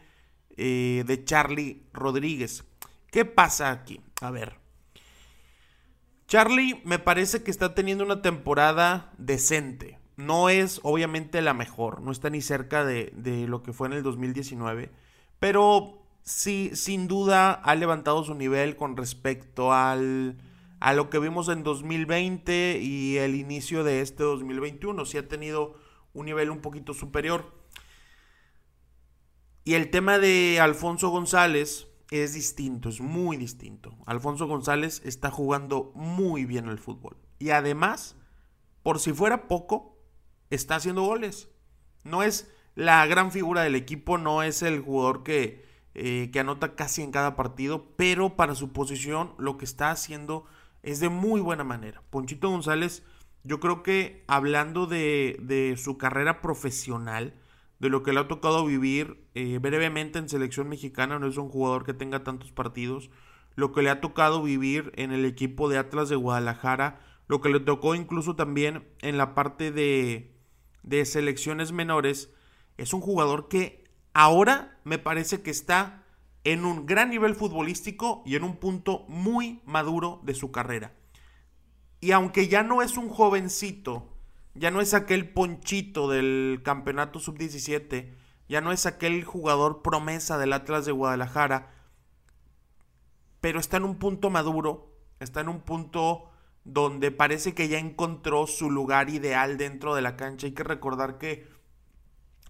eh, 0.55 1.03
de 1.07 1.25
Charlie 1.25 1.83
Rodríguez. 1.93 2.63
¿Qué 3.09 3.25
pasa 3.25 3.71
aquí? 3.71 4.01
A 4.21 4.29
ver. 4.29 4.59
Charlie 6.27 6.79
me 6.85 6.99
parece 6.99 7.41
que 7.41 7.49
está 7.49 7.73
teniendo 7.73 8.05
una 8.05 8.21
temporada 8.21 9.11
decente. 9.17 10.00
No 10.17 10.49
es 10.49 10.79
obviamente 10.83 11.41
la 11.41 11.53
mejor, 11.53 12.01
no 12.01 12.11
está 12.11 12.29
ni 12.29 12.41
cerca 12.41 12.85
de, 12.85 13.11
de 13.15 13.47
lo 13.47 13.63
que 13.63 13.73
fue 13.73 13.87
en 13.87 13.93
el 13.93 14.03
2019 14.03 14.91
pero 15.41 16.05
sí, 16.21 16.69
sin 16.75 17.07
duda 17.07 17.51
ha 17.51 17.73
levantado 17.73 18.23
su 18.23 18.35
nivel 18.35 18.75
con 18.75 18.95
respecto 18.95 19.73
al, 19.73 20.37
a 20.79 20.93
lo 20.93 21.09
que 21.09 21.17
vimos 21.17 21.49
en 21.49 21.63
2020 21.63 22.77
y 22.79 23.17
el 23.17 23.33
inicio 23.33 23.83
de 23.83 24.01
este 24.01 24.21
2021. 24.21 25.03
Sí 25.05 25.17
ha 25.17 25.27
tenido 25.27 25.73
un 26.13 26.27
nivel 26.27 26.51
un 26.51 26.59
poquito 26.59 26.93
superior. 26.93 27.51
Y 29.63 29.73
el 29.73 29.89
tema 29.89 30.19
de 30.19 30.59
Alfonso 30.61 31.09
González 31.09 31.87
es 32.11 32.35
distinto, 32.35 32.89
es 32.89 33.01
muy 33.01 33.35
distinto. 33.35 33.97
Alfonso 34.05 34.45
González 34.45 35.01
está 35.03 35.31
jugando 35.31 35.91
muy 35.95 36.45
bien 36.45 36.67
el 36.67 36.77
fútbol. 36.77 37.17
Y 37.39 37.49
además, 37.49 38.15
por 38.83 38.99
si 38.99 39.11
fuera 39.11 39.47
poco, 39.47 39.90
está 40.51 40.75
haciendo 40.75 41.03
goles. 41.03 41.49
No 42.03 42.21
es 42.23 42.51
la 42.75 43.05
gran 43.07 43.31
figura 43.31 43.63
del 43.63 43.75
equipo, 43.75 44.17
no 44.17 44.43
es 44.43 44.61
el 44.61 44.81
jugador 44.81 45.23
que, 45.23 45.65
eh, 45.95 46.29
que 46.31 46.39
anota 46.39 46.75
casi 46.75 47.01
en 47.01 47.11
cada 47.11 47.35
partido, 47.35 47.87
pero 47.95 48.35
para 48.35 48.55
su 48.55 48.71
posición 48.71 49.33
lo 49.37 49.57
que 49.57 49.65
está 49.65 49.91
haciendo 49.91 50.45
es 50.83 50.99
de 50.99 51.09
muy 51.09 51.41
buena 51.41 51.63
manera. 51.63 52.01
Ponchito 52.09 52.49
González, 52.49 53.03
yo 53.43 53.59
creo 53.59 53.83
que 53.83 54.23
hablando 54.27 54.85
de, 54.87 55.37
de 55.41 55.75
su 55.77 55.97
carrera 55.97 56.41
profesional, 56.41 57.35
de 57.79 57.89
lo 57.89 58.03
que 58.03 58.13
le 58.13 58.19
ha 58.19 58.27
tocado 58.27 58.65
vivir 58.65 59.25
eh, 59.33 59.57
brevemente 59.59 60.19
en 60.19 60.29
selección 60.29 60.69
mexicana, 60.69 61.17
no 61.17 61.27
es 61.27 61.37
un 61.37 61.49
jugador 61.49 61.83
que 61.83 61.95
tenga 61.95 62.23
tantos 62.23 62.51
partidos, 62.51 63.09
lo 63.55 63.73
que 63.73 63.81
le 63.81 63.89
ha 63.89 64.01
tocado 64.01 64.43
vivir 64.43 64.91
en 64.95 65.11
el 65.11 65.25
equipo 65.25 65.67
de 65.67 65.79
Atlas 65.79 66.07
de 66.07 66.15
Guadalajara, 66.15 67.01
lo 67.27 67.41
que 67.41 67.49
le 67.49 67.59
tocó 67.59 67.95
incluso 67.95 68.35
también 68.35 68.87
en 69.01 69.17
la 69.17 69.33
parte 69.33 69.71
de, 69.71 70.30
de 70.83 71.05
selecciones 71.05 71.71
menores, 71.71 72.29
es 72.77 72.93
un 72.93 73.01
jugador 73.01 73.47
que 73.47 73.83
ahora 74.13 74.79
me 74.83 74.97
parece 74.97 75.41
que 75.41 75.51
está 75.51 76.03
en 76.43 76.65
un 76.65 76.85
gran 76.85 77.09
nivel 77.09 77.35
futbolístico 77.35 78.23
y 78.25 78.35
en 78.35 78.43
un 78.43 78.57
punto 78.57 79.05
muy 79.07 79.61
maduro 79.65 80.21
de 80.23 80.33
su 80.33 80.51
carrera. 80.51 80.93
Y 81.99 82.11
aunque 82.11 82.47
ya 82.47 82.63
no 82.63 82.81
es 82.81 82.97
un 82.97 83.09
jovencito, 83.09 84.09
ya 84.55 84.71
no 84.71 84.81
es 84.81 84.93
aquel 84.93 85.29
ponchito 85.29 86.09
del 86.09 86.61
campeonato 86.63 87.19
sub-17, 87.19 88.11
ya 88.49 88.59
no 88.59 88.71
es 88.71 88.85
aquel 88.85 89.23
jugador 89.23 89.81
promesa 89.81 90.37
del 90.37 90.53
Atlas 90.53 90.85
de 90.85 90.91
Guadalajara, 90.91 91.73
pero 93.39 93.59
está 93.59 93.77
en 93.77 93.85
un 93.85 93.97
punto 93.97 94.29
maduro, 94.29 94.97
está 95.19 95.41
en 95.41 95.49
un 95.49 95.61
punto 95.61 96.30
donde 96.63 97.11
parece 97.11 97.53
que 97.53 97.67
ya 97.67 97.79
encontró 97.79 98.47
su 98.47 98.69
lugar 98.69 99.09
ideal 99.09 99.57
dentro 99.57 99.95
de 99.95 100.01
la 100.01 100.15
cancha. 100.15 100.47
Hay 100.47 100.53
que 100.53 100.63
recordar 100.63 101.17
que 101.17 101.47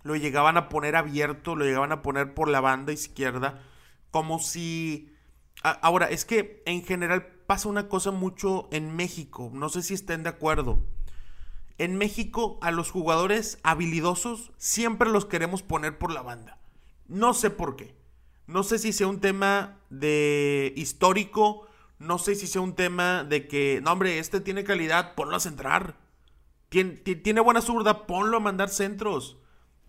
lo 0.04 0.16
llegaban 0.16 0.58
a 0.58 0.70
poner 0.70 0.96
abierto, 0.96 1.56
lo 1.56 1.66
llegaban 1.66 1.92
a 1.92 2.02
poner 2.02 2.34
por 2.34 2.48
la 2.50 2.62
banda 2.62 2.92
izquierda, 2.92 3.64
como 4.10 4.40
si... 4.40 5.14
Ahora, 5.64 6.10
es 6.10 6.26
que 6.26 6.64
en 6.66 6.84
general 6.84 7.28
pasa 7.46 7.70
una 7.70 7.88
cosa 7.88 8.12
mucho 8.12 8.68
en 8.72 8.96
México, 8.96 9.52
no 9.54 9.70
sé 9.70 9.84
si 9.84 9.94
estén 9.94 10.24
de 10.24 10.30
acuerdo. 10.30 10.80
En 11.78 11.98
México 11.98 12.58
a 12.62 12.72
los 12.72 12.92
jugadores 12.92 13.60
habilidosos 13.64 14.52
siempre 14.58 15.10
los 15.10 15.26
queremos 15.26 15.62
poner 15.62 15.98
por 15.98 16.12
la 16.12 16.22
banda. 16.22 16.60
No 17.08 17.34
sé 17.34 17.50
por 17.50 17.76
qué. 17.76 17.96
No 18.48 18.64
sé 18.64 18.80
si 18.80 18.94
sea 18.94 19.08
un 19.08 19.20
tema 19.20 19.80
de 19.90 20.74
histórico, 20.76 21.68
no 22.02 22.18
sé 22.18 22.36
si 22.36 22.48
sea 22.48 22.62
un 22.62 22.76
tema 22.76 23.24
de 23.24 23.48
que, 23.48 23.80
no 23.84 23.94
hombre, 23.94 24.20
este 24.20 24.42
tiene 24.42 24.64
calidad, 24.64 25.16
ponlo 25.16 25.36
a 25.36 25.40
centrar. 25.40 25.98
Tiene, 26.70 27.42
buena 27.42 27.62
zurda, 27.62 28.08
ponlo 28.08 28.38
a 28.38 28.42
mandar 28.42 28.70
centros 28.70 29.38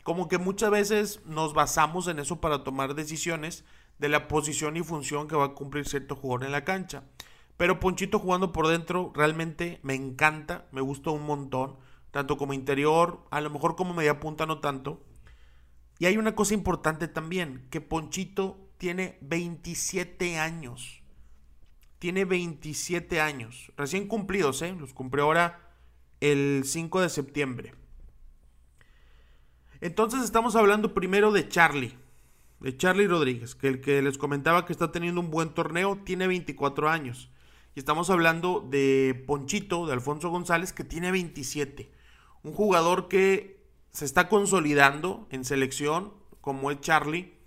como 0.03 0.29
que 0.29 0.39
muchas 0.39 0.71
veces 0.71 1.21
nos 1.27 1.55
basamos 1.55 2.09
en 2.09 2.19
eso 2.19 2.41
para 2.41 2.65
tomar 2.65 2.95
decisiones 2.95 3.65
de 3.99 4.09
la 4.09 4.27
posición 4.29 4.77
y 4.77 4.83
función 4.83 5.29
que 5.29 5.37
va 5.37 5.47
a 5.47 5.55
cumplir 5.55 5.87
cierto 5.87 6.17
jugador 6.17 6.45
en 6.45 6.53
la 6.53 6.65
cancha. 6.65 7.05
Pero 7.57 7.79
Ponchito 7.79 8.19
jugando 8.19 8.51
por 8.51 8.67
dentro 8.67 9.13
realmente 9.15 9.79
me 9.83 9.95
encanta, 9.95 10.67
me 10.73 10.81
gusta 10.81 11.11
un 11.11 11.25
montón, 11.25 11.77
tanto 12.11 12.37
como 12.37 12.53
interior, 12.53 13.25
a 13.31 13.41
lo 13.41 13.51
mejor 13.51 13.77
como 13.77 13.95
media 13.95 14.19
punta 14.19 14.47
no 14.47 14.59
tanto. 14.59 15.05
Y 15.99 16.07
hay 16.07 16.17
una 16.17 16.35
cosa 16.35 16.55
importante 16.55 17.07
también, 17.07 17.69
que 17.71 17.81
Ponchito 17.81 18.71
tiene 18.79 19.19
27 19.21 20.39
años. 20.39 21.02
Tiene 22.03 22.25
27 22.25 23.21
años, 23.21 23.71
recién 23.77 24.09
cumplidos, 24.09 24.61
¿eh? 24.63 24.75
Los 24.77 24.93
cumplió 24.93 25.23
ahora 25.23 25.71
el 26.19 26.63
5 26.65 27.01
de 27.01 27.09
septiembre. 27.09 27.75
Entonces 29.81 30.25
estamos 30.25 30.57
hablando 30.57 30.95
primero 30.95 31.31
de 31.31 31.49
Charlie, 31.49 31.97
de 32.59 32.77
Charlie 32.77 33.07
Rodríguez, 33.07 33.55
que 33.55 33.69
el 33.69 33.81
que 33.81 34.03
les 34.03 34.19
comentaba 34.19 34.67
que 34.67 34.73
está 34.73 34.91
teniendo 34.91 35.21
un 35.21 35.31
buen 35.31 35.51
torneo, 35.51 35.97
tiene 36.05 36.27
24 36.27 36.91
años. 36.91 37.31
Y 37.77 37.79
estamos 37.79 38.11
hablando 38.11 38.67
de 38.69 39.23
Ponchito, 39.25 39.87
de 39.87 39.93
Alfonso 39.93 40.29
González, 40.29 40.73
que 40.73 40.83
tiene 40.83 41.13
27. 41.13 41.93
Un 42.43 42.53
jugador 42.53 43.07
que 43.07 43.65
se 43.93 44.07
está 44.07 44.29
consolidando 44.29 45.29
en 45.31 45.45
selección, 45.45 46.13
como 46.41 46.73
es 46.73 46.81
Charlie, 46.81 47.39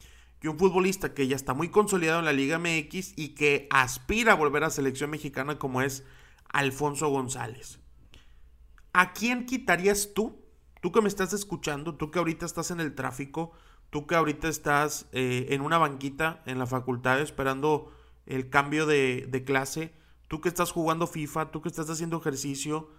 un 0.47 0.57
futbolista 0.57 1.13
que 1.13 1.27
ya 1.27 1.35
está 1.35 1.53
muy 1.53 1.69
consolidado 1.69 2.19
en 2.19 2.25
la 2.25 2.33
Liga 2.33 2.59
MX 2.59 3.13
y 3.17 3.29
que 3.35 3.67
aspira 3.69 4.33
a 4.33 4.35
volver 4.35 4.63
a 4.63 4.69
selección 4.69 5.09
mexicana, 5.09 5.57
como 5.57 5.81
es 5.81 6.03
Alfonso 6.49 7.09
González. 7.09 7.79
¿A 8.93 9.13
quién 9.13 9.45
quitarías 9.45 10.13
tú 10.13 10.45
Tú 10.85 10.91
que 10.91 11.01
me 11.01 11.07
estás 11.07 11.33
escuchando, 11.33 11.95
tú 11.95 12.11
que 12.11 12.19
ahorita 12.19 12.45
estás 12.45 12.69
en 12.69 12.79
el 12.79 12.93
tráfico, 12.93 13.53
tú 13.89 14.05
que 14.05 14.13
ahorita 14.13 14.47
estás 14.47 15.07
eh, 15.13 15.47
en 15.49 15.61
una 15.61 15.79
banquita 15.79 16.43
en 16.45 16.59
la 16.59 16.67
facultad 16.67 17.21
esperando 17.21 17.91
el 18.27 18.51
cambio 18.51 18.85
de, 18.85 19.43
clase, 19.47 19.95
tú 20.27 20.41
que 20.41 20.47
estás 20.47 20.71
jugando 20.71 21.07
FIFA, 21.07 21.49
tú 21.49 21.63
que 21.63 21.69
estás 21.69 21.89
haciendo 21.89 22.17
ejercicio, 22.17 22.91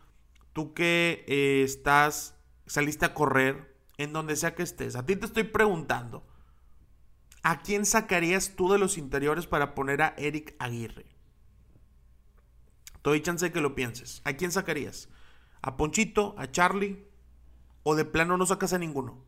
tú 0.52 0.74
que 0.74 1.24
eh, 1.28 1.62
estás, 1.62 2.34
saliste 2.66 3.04
a 3.04 3.14
correr, 3.14 3.76
en 3.98 4.12
donde 4.12 4.34
sea 4.34 4.56
que 4.56 4.64
estés. 4.64 4.96
A 4.96 5.06
ti 5.06 5.14
te 5.14 5.26
estoy 5.26 5.44
preguntando, 5.44 6.26
¿a 7.46 7.60
quién 7.60 7.86
sacarías 7.86 8.56
tú 8.56 8.72
de 8.72 8.78
los 8.78 8.98
interiores 8.98 9.46
para 9.46 9.74
poner 9.74 10.02
a 10.02 10.14
Eric 10.18 10.56
Aguirre? 10.58 11.06
Te 13.02 13.10
doy 13.10 13.22
chance 13.22 13.46
de 13.46 13.52
que 13.52 13.60
lo 13.60 13.76
pienses. 13.76 14.20
¿A 14.24 14.32
quién 14.32 14.50
sacarías? 14.50 15.08
¿A 15.62 15.76
Ponchito? 15.76 16.34
¿A 16.38 16.50
Charlie? 16.50 17.06
o 17.88 17.94
de 17.94 18.04
plano 18.04 18.36
no 18.36 18.44
sacas 18.46 18.72
a 18.72 18.78
ninguno. 18.78 19.22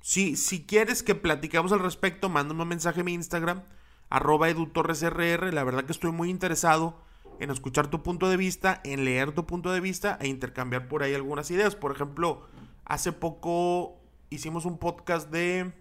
Si, 0.00 0.34
si 0.34 0.66
quieres 0.66 1.04
que 1.04 1.14
platiquemos 1.14 1.70
al 1.70 1.78
respecto, 1.78 2.28
mándame 2.28 2.62
un 2.62 2.68
mensaje 2.68 3.02
a 3.02 3.04
mi 3.04 3.14
Instagram, 3.14 3.62
arroba 4.10 4.48
edutorresrr. 4.48 5.54
La 5.54 5.62
verdad 5.62 5.84
que 5.84 5.92
estoy 5.92 6.10
muy 6.10 6.30
interesado 6.30 7.00
en 7.38 7.52
escuchar 7.52 7.86
tu 7.86 8.02
punto 8.02 8.28
de 8.28 8.36
vista, 8.36 8.80
en 8.82 9.04
leer 9.04 9.30
tu 9.36 9.46
punto 9.46 9.70
de 9.70 9.78
vista 9.78 10.18
e 10.20 10.26
intercambiar 10.26 10.88
por 10.88 11.04
ahí 11.04 11.14
algunas 11.14 11.48
ideas. 11.52 11.76
Por 11.76 11.92
ejemplo, 11.92 12.44
hace 12.84 13.12
poco 13.12 14.00
hicimos 14.30 14.64
un 14.64 14.78
podcast 14.78 15.30
de 15.30 15.72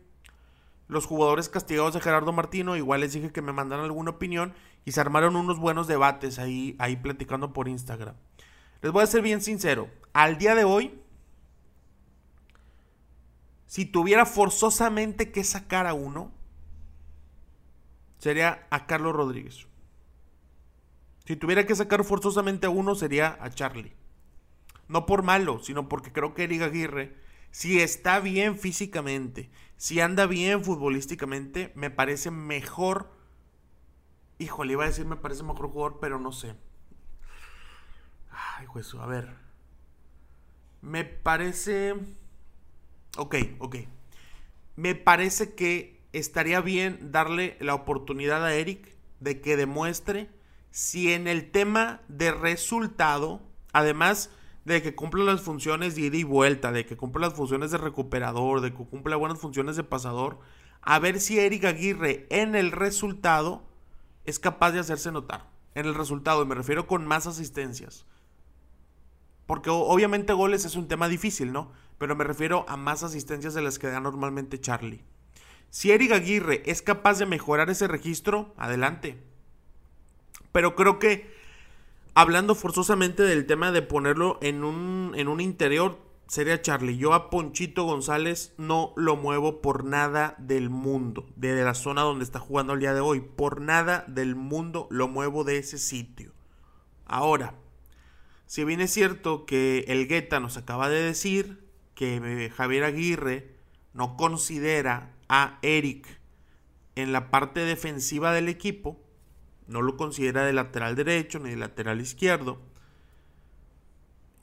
los 0.88 1.06
jugadores 1.06 1.50
castigados 1.50 1.94
de 1.94 2.02
Gerardo 2.02 2.32
Martino. 2.32 2.76
Igual 2.76 3.02
les 3.02 3.14
dije 3.14 3.32
que 3.32 3.42
me 3.42 3.54
mandaran 3.54 3.86
alguna 3.86 4.12
opinión 4.12 4.54
y 4.86 4.92
se 4.92 5.02
armaron 5.02 5.36
unos 5.36 5.60
buenos 5.60 5.88
debates 5.88 6.40
ahí, 6.40 6.76
ahí 6.80 6.96
platicando 6.96 7.54
por 7.54 7.68
Instagram. 7.68 8.16
Les 8.82 8.92
voy 8.92 9.04
a 9.04 9.08
ser 9.08 9.22
bien 9.22 9.42
sincero. 9.42 9.90
Al 10.14 10.38
día 10.38 10.56
de 10.56 10.64
hoy, 10.64 11.00
si 13.66 13.86
tuviera 13.86 14.26
forzosamente 14.26 15.32
que 15.32 15.44
sacar 15.44 15.88
a 15.88 15.94
uno, 15.94 16.32
sería 18.18 18.66
a 18.70 18.88
Carlos 18.88 19.16
Rodríguez. 19.16 19.68
Si 21.26 21.36
tuviera 21.36 21.66
que 21.66 21.76
sacar 21.76 22.06
forzosamente 22.06 22.68
a 22.68 22.70
uno, 22.70 22.96
sería 22.96 23.38
a 23.42 23.50
Charlie. 23.50 23.94
No 24.88 25.06
por 25.06 25.24
malo, 25.24 25.60
sino 25.62 25.90
porque 25.90 26.14
creo 26.14 26.34
que 26.34 26.46
Eric 26.46 26.62
Aguirre, 26.62 27.18
si 27.58 27.82
está 27.82 28.20
bien 28.20 28.56
físicamente, 28.56 29.50
si 29.78 30.00
anda 30.00 30.28
bien 30.28 30.64
futbolísticamente, 30.64 31.72
me 31.74 31.90
parece 31.90 32.30
mejor. 32.30 33.10
Híjole, 34.38 34.74
iba 34.74 34.84
a 34.84 34.88
decir 34.88 35.08
me 35.08 35.16
parece 35.16 35.42
mejor 35.42 35.72
jugador, 35.72 35.98
pero 36.00 36.20
no 36.20 36.32
sé. 36.32 36.54
Ay, 38.30 38.68
juez, 38.68 38.94
a 38.94 39.08
ver. 39.08 39.34
Me 40.82 41.04
parece. 41.04 41.96
Ok, 43.18 43.38
ok. 43.58 43.78
Me 44.76 44.94
parece 44.94 45.56
que 45.56 46.00
estaría 46.14 46.62
bien 46.62 47.12
darle 47.12 47.58
la 47.60 47.74
oportunidad 47.74 48.46
a 48.46 48.54
Eric 48.54 48.96
de 49.20 49.42
que 49.42 49.58
demuestre 49.58 50.30
si 50.70 51.12
en 51.12 51.28
el 51.28 51.50
tema 51.50 52.02
de 52.08 52.32
resultado, 52.32 53.42
además 53.74 54.30
de 54.68 54.82
que 54.82 54.96
cumple 54.96 55.24
las 55.24 55.40
funciones 55.40 55.96
de 55.96 56.02
ida 56.02 56.18
y 56.18 56.24
vuelta, 56.24 56.74
de 56.74 56.86
que 56.86 56.98
cumple 56.98 57.22
las 57.22 57.34
funciones 57.34 57.72
de 57.72 57.78
recuperador, 57.78 58.60
de 58.60 58.74
que 58.74 58.84
cumple 58.84 59.16
buenas 59.16 59.40
funciones 59.40 59.78
de 59.78 59.86
pasador, 59.86 60.40
a 60.82 61.00
ver 61.00 61.22
si 61.22 61.40
Eric 61.40 61.64
Aguirre 61.64 62.28
en 62.30 62.54
el 62.54 62.74
resultado 62.74 63.64
es 64.26 64.40
capaz 64.40 64.74
de 64.74 64.80
hacerse 64.80 65.10
notar. 65.10 65.50
En 65.74 65.86
el 65.86 65.96
resultado, 65.96 66.46
me 66.46 66.54
refiero 66.54 66.86
con 66.86 67.08
más 67.08 67.28
asistencias. 67.28 68.06
Porque 69.46 69.70
obviamente 69.70 70.34
goles 70.34 70.66
es 70.66 70.76
un 70.76 70.90
tema 70.90 71.08
difícil, 71.08 71.54
¿no? 71.54 71.72
Pero 71.98 72.18
me 72.18 72.26
refiero 72.26 72.66
a 72.68 72.76
más 72.76 73.04
asistencias 73.04 73.54
de 73.54 73.62
las 73.62 73.80
que 73.80 73.88
da 73.88 74.02
normalmente 74.02 74.60
Charlie. 74.60 75.06
Si 75.70 75.92
Eric 75.92 76.12
Aguirre 76.12 76.64
es 76.66 76.82
capaz 76.82 77.20
de 77.20 77.26
mejorar 77.26 77.70
ese 77.70 77.88
registro, 77.88 78.54
adelante. 78.58 79.18
Pero 80.52 80.76
creo 80.76 81.00
que 81.00 81.37
hablando 82.18 82.56
forzosamente 82.56 83.22
del 83.22 83.46
tema 83.46 83.72
de 83.72 83.84
ponerlo 83.84 84.40
en 84.42 84.64
un, 84.64 85.14
en 85.16 85.28
un 85.28 85.40
interior, 85.40 86.00
sería 86.28 86.64
Charlie. 86.64 86.98
Yo 86.98 87.14
a 87.14 87.30
Ponchito 87.30 87.84
González 87.84 88.56
no 88.58 88.92
lo 88.96 89.16
muevo 89.16 89.62
por 89.62 89.84
nada 89.84 90.34
del 90.40 90.72
mundo, 90.72 91.28
de 91.36 91.64
la 91.64 91.76
zona 91.76 92.02
donde 92.02 92.24
está 92.24 92.40
jugando 92.40 92.74
el 92.74 92.80
día 92.80 92.96
de 92.96 93.02
hoy. 93.02 93.22
Por 93.22 93.62
nada 93.62 94.04
del 94.08 94.36
mundo 94.36 94.88
lo 94.90 95.08
muevo 95.08 95.44
de 95.44 95.60
ese 95.60 95.78
sitio. 95.78 96.34
Ahora, 97.06 97.54
si 98.48 98.64
bien 98.64 98.82
es 98.82 98.92
cierto 98.92 99.46
que 99.46 99.86
el 99.88 100.08
Guetta 100.08 100.40
nos 100.40 100.58
acaba 100.58 100.90
de 100.90 101.04
decir 101.04 101.70
que 101.94 102.52
Javier 102.58 102.84
Aguirre 102.84 103.52
no 103.94 104.18
considera 104.18 105.14
a 105.30 105.60
Eric 105.62 106.20
en 106.96 107.12
la 107.12 107.30
parte 107.30 107.60
defensiva 107.60 108.34
del 108.34 108.50
equipo, 108.50 109.07
no 109.68 109.82
lo 109.82 109.98
considera 109.98 110.46
de 110.46 110.54
lateral 110.54 110.96
derecho 110.96 111.40
ni 111.40 111.50
de 111.52 111.58
lateral 111.58 112.02
izquierdo. 112.02 112.60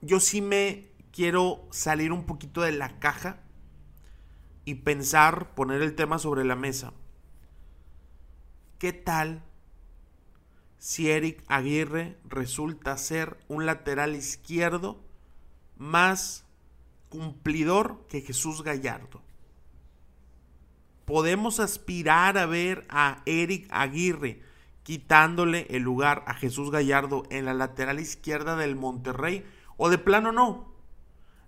Yo 0.00 0.20
sí 0.20 0.42
me 0.42 0.90
quiero 1.12 1.66
salir 1.70 2.12
un 2.12 2.26
poquito 2.26 2.60
de 2.60 2.72
la 2.72 2.98
caja 2.98 3.40
y 4.64 4.76
pensar, 4.76 5.54
poner 5.54 5.82
el 5.82 5.94
tema 5.94 6.18
sobre 6.18 6.44
la 6.44 6.56
mesa. 6.56 6.92
¿Qué 8.78 8.92
tal 8.92 9.42
si 10.78 11.10
Eric 11.10 11.42
Aguirre 11.48 12.18
resulta 12.24 12.96
ser 12.98 13.38
un 13.48 13.64
lateral 13.64 14.14
izquierdo 14.14 15.00
más 15.78 16.44
cumplidor 17.08 18.06
que 18.08 18.20
Jesús 18.20 18.62
Gallardo? 18.62 19.22
Podemos 21.06 21.60
aspirar 21.60 22.36
a 22.36 22.46
ver 22.46 22.86
a 22.88 23.22
Eric 23.24 23.66
Aguirre 23.70 24.42
quitándole 24.84 25.66
el 25.70 25.82
lugar 25.82 26.22
a 26.28 26.34
Jesús 26.34 26.70
Gallardo 26.70 27.24
en 27.30 27.46
la 27.46 27.54
lateral 27.54 27.98
izquierda 27.98 28.54
del 28.54 28.76
Monterrey 28.76 29.44
o 29.76 29.90
de 29.90 29.98
plano 29.98 30.30
no. 30.30 30.72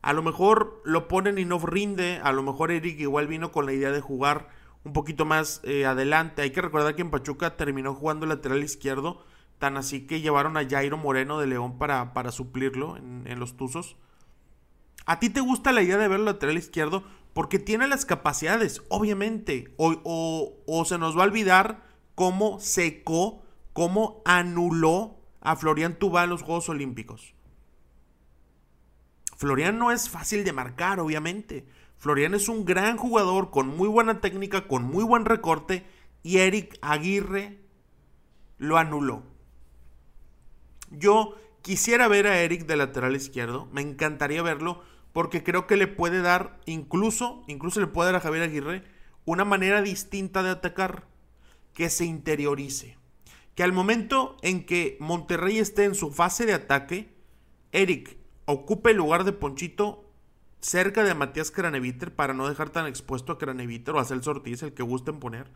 A 0.02 0.12
lo 0.12 0.22
mejor 0.22 0.80
lo 0.84 1.06
ponen 1.06 1.38
y 1.38 1.44
no 1.44 1.58
rinde, 1.58 2.20
a 2.22 2.32
lo 2.32 2.42
mejor 2.42 2.70
Eric 2.70 2.98
igual 2.98 3.26
vino 3.26 3.52
con 3.52 3.66
la 3.66 3.72
idea 3.72 3.90
de 3.90 4.00
jugar 4.00 4.48
un 4.84 4.92
poquito 4.92 5.24
más 5.24 5.60
eh, 5.64 5.84
adelante. 5.84 6.42
Hay 6.42 6.50
que 6.50 6.62
recordar 6.62 6.94
que 6.94 7.02
en 7.02 7.10
Pachuca 7.10 7.56
terminó 7.56 7.94
jugando 7.94 8.24
lateral 8.24 8.62
izquierdo, 8.62 9.24
tan 9.58 9.76
así 9.76 10.06
que 10.06 10.20
llevaron 10.20 10.56
a 10.56 10.66
Jairo 10.66 10.96
Moreno 10.96 11.38
de 11.38 11.48
León 11.48 11.76
para, 11.76 12.14
para 12.14 12.32
suplirlo 12.32 12.96
en, 12.96 13.38
los 13.38 13.56
Tuzos. 13.56 13.96
¿A 15.04 15.18
ti 15.18 15.28
te 15.28 15.40
gusta 15.40 15.72
la 15.72 15.82
idea 15.82 15.98
de 15.98 16.08
ver 16.08 16.20
lateral 16.20 16.56
izquierdo? 16.56 17.04
Porque 17.34 17.58
tiene 17.58 17.86
las 17.86 18.06
capacidades, 18.06 18.82
obviamente. 18.88 19.74
O, 19.76 20.54
o 20.66 20.84
se 20.84 20.98
nos 20.98 21.18
va 21.18 21.22
a 21.22 21.26
olvidar 21.26 21.85
cómo 22.16 22.58
secó, 22.58 23.44
cómo 23.72 24.22
anuló 24.24 25.20
a 25.40 25.54
Florian 25.54 25.96
Tubá 25.96 26.24
en 26.24 26.30
los 26.30 26.42
Juegos 26.42 26.68
Olímpicos. 26.68 27.34
Florian 29.36 29.78
no 29.78 29.92
es 29.92 30.08
fácil 30.08 30.42
de 30.42 30.52
marcar, 30.52 30.98
obviamente. 30.98 31.68
Florian 31.98 32.34
es 32.34 32.48
un 32.48 32.64
gran 32.64 32.96
jugador 32.96 33.50
con 33.50 33.68
muy 33.68 33.86
buena 33.86 34.20
técnica, 34.20 34.66
con 34.66 34.82
muy 34.82 35.04
buen 35.04 35.24
recorte 35.24 35.86
y 36.22 36.38
Eric 36.38 36.78
Aguirre 36.80 37.60
lo 38.58 38.78
anuló. 38.78 39.22
Yo 40.90 41.36
quisiera 41.60 42.08
ver 42.08 42.26
a 42.26 42.40
Eric 42.40 42.66
de 42.66 42.76
lateral 42.76 43.14
izquierdo, 43.14 43.68
me 43.72 43.82
encantaría 43.82 44.42
verlo 44.42 44.82
porque 45.12 45.42
creo 45.42 45.66
que 45.66 45.76
le 45.76 45.86
puede 45.86 46.22
dar 46.22 46.60
incluso, 46.64 47.44
incluso 47.46 47.80
le 47.80 47.86
puede 47.86 48.12
dar 48.12 48.20
a 48.20 48.24
Javier 48.24 48.44
Aguirre 48.44 48.84
una 49.26 49.44
manera 49.44 49.82
distinta 49.82 50.42
de 50.42 50.50
atacar 50.50 51.06
que 51.76 51.90
se 51.90 52.06
interiorice. 52.06 52.96
Que 53.54 53.62
al 53.62 53.72
momento 53.72 54.38
en 54.40 54.64
que 54.64 54.96
Monterrey 54.98 55.58
esté 55.58 55.84
en 55.84 55.94
su 55.94 56.10
fase 56.10 56.46
de 56.46 56.54
ataque, 56.54 57.14
Eric 57.70 58.16
ocupe 58.46 58.92
el 58.92 58.96
lugar 58.96 59.24
de 59.24 59.32
Ponchito 59.32 60.10
cerca 60.60 61.04
de 61.04 61.14
Matías 61.14 61.50
Craneviter 61.50 62.14
para 62.14 62.32
no 62.32 62.48
dejar 62.48 62.70
tan 62.70 62.86
expuesto 62.86 63.32
a 63.32 63.38
Craneviter 63.38 63.94
o 63.94 64.00
a 64.00 64.06
Celso 64.06 64.30
Ortiz, 64.30 64.62
el 64.62 64.72
que 64.72 64.82
gusten 64.82 65.20
poner, 65.20 65.50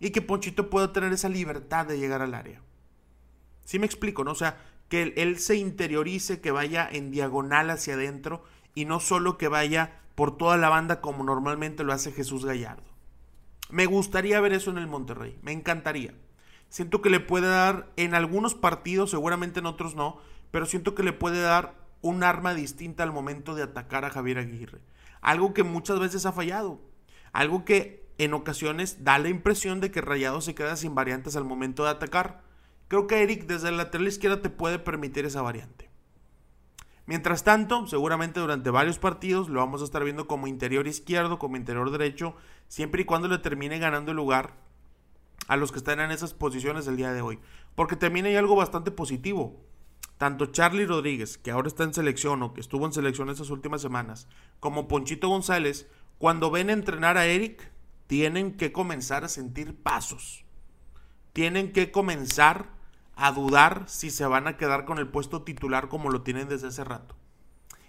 y 0.00 0.10
que 0.10 0.20
Ponchito 0.20 0.68
pueda 0.68 0.92
tener 0.92 1.12
esa 1.12 1.28
libertad 1.28 1.86
de 1.86 1.98
llegar 1.98 2.22
al 2.22 2.34
área. 2.34 2.60
¿Sí 3.64 3.78
me 3.78 3.86
explico, 3.86 4.24
no? 4.24 4.32
O 4.32 4.34
sea, 4.34 4.60
que 4.88 5.02
él, 5.02 5.14
él 5.16 5.38
se 5.38 5.54
interiorice, 5.54 6.40
que 6.40 6.50
vaya 6.50 6.88
en 6.90 7.12
diagonal 7.12 7.70
hacia 7.70 7.94
adentro 7.94 8.42
y 8.74 8.84
no 8.84 8.98
solo 8.98 9.38
que 9.38 9.46
vaya 9.46 10.00
por 10.16 10.36
toda 10.36 10.56
la 10.56 10.70
banda 10.70 11.00
como 11.00 11.22
normalmente 11.22 11.84
lo 11.84 11.92
hace 11.92 12.10
Jesús 12.10 12.44
Gallardo. 12.44 12.91
Me 13.72 13.86
gustaría 13.86 14.38
ver 14.38 14.52
eso 14.52 14.70
en 14.70 14.76
el 14.76 14.86
Monterrey, 14.86 15.38
me 15.40 15.50
encantaría. 15.50 16.12
Siento 16.68 17.00
que 17.00 17.08
le 17.08 17.20
puede 17.20 17.48
dar 17.48 17.90
en 17.96 18.14
algunos 18.14 18.54
partidos, 18.54 19.10
seguramente 19.10 19.60
en 19.60 19.66
otros 19.66 19.94
no, 19.94 20.18
pero 20.50 20.66
siento 20.66 20.94
que 20.94 21.02
le 21.02 21.14
puede 21.14 21.40
dar 21.40 21.74
un 22.02 22.22
arma 22.22 22.52
distinta 22.52 23.02
al 23.02 23.12
momento 23.12 23.54
de 23.54 23.62
atacar 23.62 24.04
a 24.04 24.10
Javier 24.10 24.36
Aguirre. 24.36 24.82
Algo 25.22 25.54
que 25.54 25.62
muchas 25.62 25.98
veces 25.98 26.26
ha 26.26 26.32
fallado. 26.32 26.82
Algo 27.32 27.64
que 27.64 28.06
en 28.18 28.34
ocasiones 28.34 29.04
da 29.04 29.18
la 29.18 29.30
impresión 29.30 29.80
de 29.80 29.90
que 29.90 30.02
Rayado 30.02 30.42
se 30.42 30.54
queda 30.54 30.76
sin 30.76 30.94
variantes 30.94 31.34
al 31.34 31.44
momento 31.44 31.84
de 31.84 31.92
atacar. 31.92 32.42
Creo 32.88 33.06
que 33.06 33.22
Eric 33.22 33.46
desde 33.46 33.70
la 33.70 33.78
lateral 33.78 34.06
izquierda 34.06 34.42
te 34.42 34.50
puede 34.50 34.78
permitir 34.80 35.24
esa 35.24 35.40
variante. 35.40 35.88
Mientras 37.06 37.42
tanto, 37.42 37.86
seguramente 37.86 38.40
durante 38.40 38.70
varios 38.70 38.98
partidos 38.98 39.48
lo 39.48 39.60
vamos 39.60 39.82
a 39.82 39.84
estar 39.84 40.04
viendo 40.04 40.28
como 40.28 40.46
interior 40.46 40.86
izquierdo, 40.86 41.38
como 41.38 41.56
interior 41.56 41.90
derecho, 41.90 42.36
siempre 42.68 43.02
y 43.02 43.04
cuando 43.04 43.28
le 43.28 43.38
termine 43.38 43.78
ganando 43.78 44.12
el 44.12 44.16
lugar 44.16 44.54
a 45.48 45.56
los 45.56 45.72
que 45.72 45.78
están 45.78 46.00
en 46.00 46.12
esas 46.12 46.32
posiciones 46.34 46.86
el 46.86 46.96
día 46.96 47.12
de 47.12 47.22
hoy. 47.22 47.40
Porque 47.74 47.96
también 47.96 48.26
hay 48.26 48.36
algo 48.36 48.54
bastante 48.54 48.90
positivo. 48.90 49.60
Tanto 50.16 50.46
Charlie 50.46 50.86
Rodríguez, 50.86 51.36
que 51.38 51.50
ahora 51.50 51.66
está 51.66 51.82
en 51.82 51.94
selección 51.94 52.42
o 52.42 52.54
que 52.54 52.60
estuvo 52.60 52.86
en 52.86 52.92
selección 52.92 53.28
esas 53.28 53.50
últimas 53.50 53.82
semanas, 53.82 54.28
como 54.60 54.86
Ponchito 54.86 55.28
González, 55.28 55.88
cuando 56.18 56.52
ven 56.52 56.70
entrenar 56.70 57.16
a 57.16 57.26
Eric, 57.26 57.72
tienen 58.06 58.56
que 58.56 58.70
comenzar 58.70 59.24
a 59.24 59.28
sentir 59.28 59.74
pasos. 59.74 60.44
Tienen 61.32 61.72
que 61.72 61.90
comenzar 61.90 62.70
a 63.16 63.32
dudar 63.32 63.84
si 63.86 64.10
se 64.10 64.26
van 64.26 64.46
a 64.46 64.56
quedar 64.56 64.84
con 64.84 64.98
el 64.98 65.08
puesto 65.08 65.42
titular 65.42 65.88
como 65.88 66.10
lo 66.10 66.22
tienen 66.22 66.48
desde 66.48 66.68
hace 66.68 66.84
rato. 66.84 67.16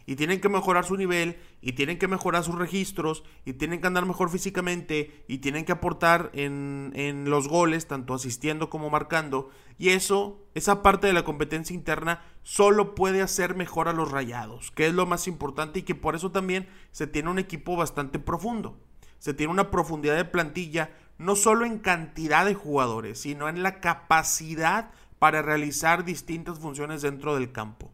Y 0.05 0.15
tienen 0.17 0.41
que 0.41 0.49
mejorar 0.49 0.83
su 0.83 0.97
nivel, 0.97 1.39
y 1.61 1.73
tienen 1.73 1.97
que 1.97 2.09
mejorar 2.09 2.43
sus 2.43 2.55
registros, 2.55 3.23
y 3.45 3.53
tienen 3.53 3.79
que 3.79 3.87
andar 3.87 4.05
mejor 4.05 4.29
físicamente, 4.29 5.23
y 5.29 5.37
tienen 5.37 5.63
que 5.63 5.71
aportar 5.71 6.29
en, 6.33 6.91
en 6.93 7.29
los 7.29 7.47
goles, 7.47 7.87
tanto 7.87 8.13
asistiendo 8.13 8.69
como 8.69 8.89
marcando. 8.89 9.49
Y 9.77 9.89
eso, 9.89 10.45
esa 10.55 10.81
parte 10.81 11.07
de 11.07 11.13
la 11.13 11.23
competencia 11.23 11.73
interna, 11.73 12.21
solo 12.41 12.95
puede 12.95 13.21
hacer 13.21 13.55
mejor 13.55 13.87
a 13.87 13.93
los 13.93 14.11
rayados, 14.11 14.71
que 14.71 14.87
es 14.87 14.93
lo 14.93 15.05
más 15.05 15.25
importante 15.27 15.79
y 15.79 15.83
que 15.83 15.95
por 15.95 16.15
eso 16.15 16.31
también 16.31 16.67
se 16.91 17.07
tiene 17.07 17.29
un 17.29 17.39
equipo 17.39 17.77
bastante 17.77 18.19
profundo. 18.19 18.77
Se 19.19 19.33
tiene 19.33 19.53
una 19.53 19.71
profundidad 19.71 20.17
de 20.17 20.25
plantilla, 20.25 20.91
no 21.17 21.37
solo 21.37 21.65
en 21.65 21.79
cantidad 21.79 22.45
de 22.45 22.55
jugadores, 22.55 23.21
sino 23.21 23.47
en 23.47 23.63
la 23.63 23.79
capacidad 23.79 24.91
para 25.23 25.41
realizar 25.41 26.03
distintas 26.03 26.59
funciones 26.59 27.01
dentro 27.01 27.33
del 27.33 27.53
campo. 27.53 27.89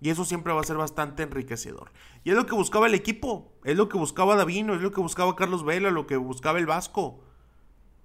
Y 0.00 0.10
eso 0.10 0.24
siempre 0.24 0.52
va 0.52 0.60
a 0.60 0.64
ser 0.64 0.76
bastante 0.76 1.24
enriquecedor. 1.24 1.90
Y 2.22 2.30
es 2.30 2.36
lo 2.36 2.46
que 2.46 2.54
buscaba 2.54 2.86
el 2.86 2.94
equipo, 2.94 3.50
es 3.64 3.76
lo 3.76 3.88
que 3.88 3.98
buscaba 3.98 4.36
Davino, 4.36 4.76
es 4.76 4.80
lo 4.80 4.92
que 4.92 5.00
buscaba 5.00 5.34
Carlos 5.34 5.64
Vela, 5.64 5.90
lo 5.90 6.06
que 6.06 6.16
buscaba 6.16 6.60
el 6.60 6.66
Vasco. 6.66 7.24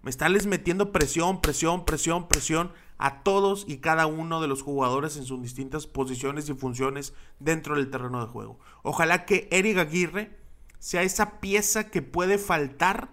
Me 0.01 0.09
Estarles 0.09 0.47
metiendo 0.47 0.91
presión, 0.91 1.41
presión, 1.41 1.85
presión, 1.85 2.27
presión 2.27 2.71
a 2.97 3.21
todos 3.21 3.65
y 3.67 3.77
cada 3.77 4.07
uno 4.07 4.41
de 4.41 4.47
los 4.47 4.63
jugadores 4.63 5.15
en 5.15 5.25
sus 5.25 5.43
distintas 5.43 5.85
posiciones 5.85 6.49
y 6.49 6.55
funciones 6.55 7.13
dentro 7.37 7.75
del 7.75 7.91
terreno 7.91 8.19
de 8.19 8.31
juego. 8.31 8.59
Ojalá 8.81 9.25
que 9.25 9.47
Eric 9.51 9.77
Aguirre 9.77 10.39
sea 10.79 11.03
esa 11.03 11.39
pieza 11.39 11.91
que 11.91 12.01
puede 12.01 12.39
faltar 12.39 13.09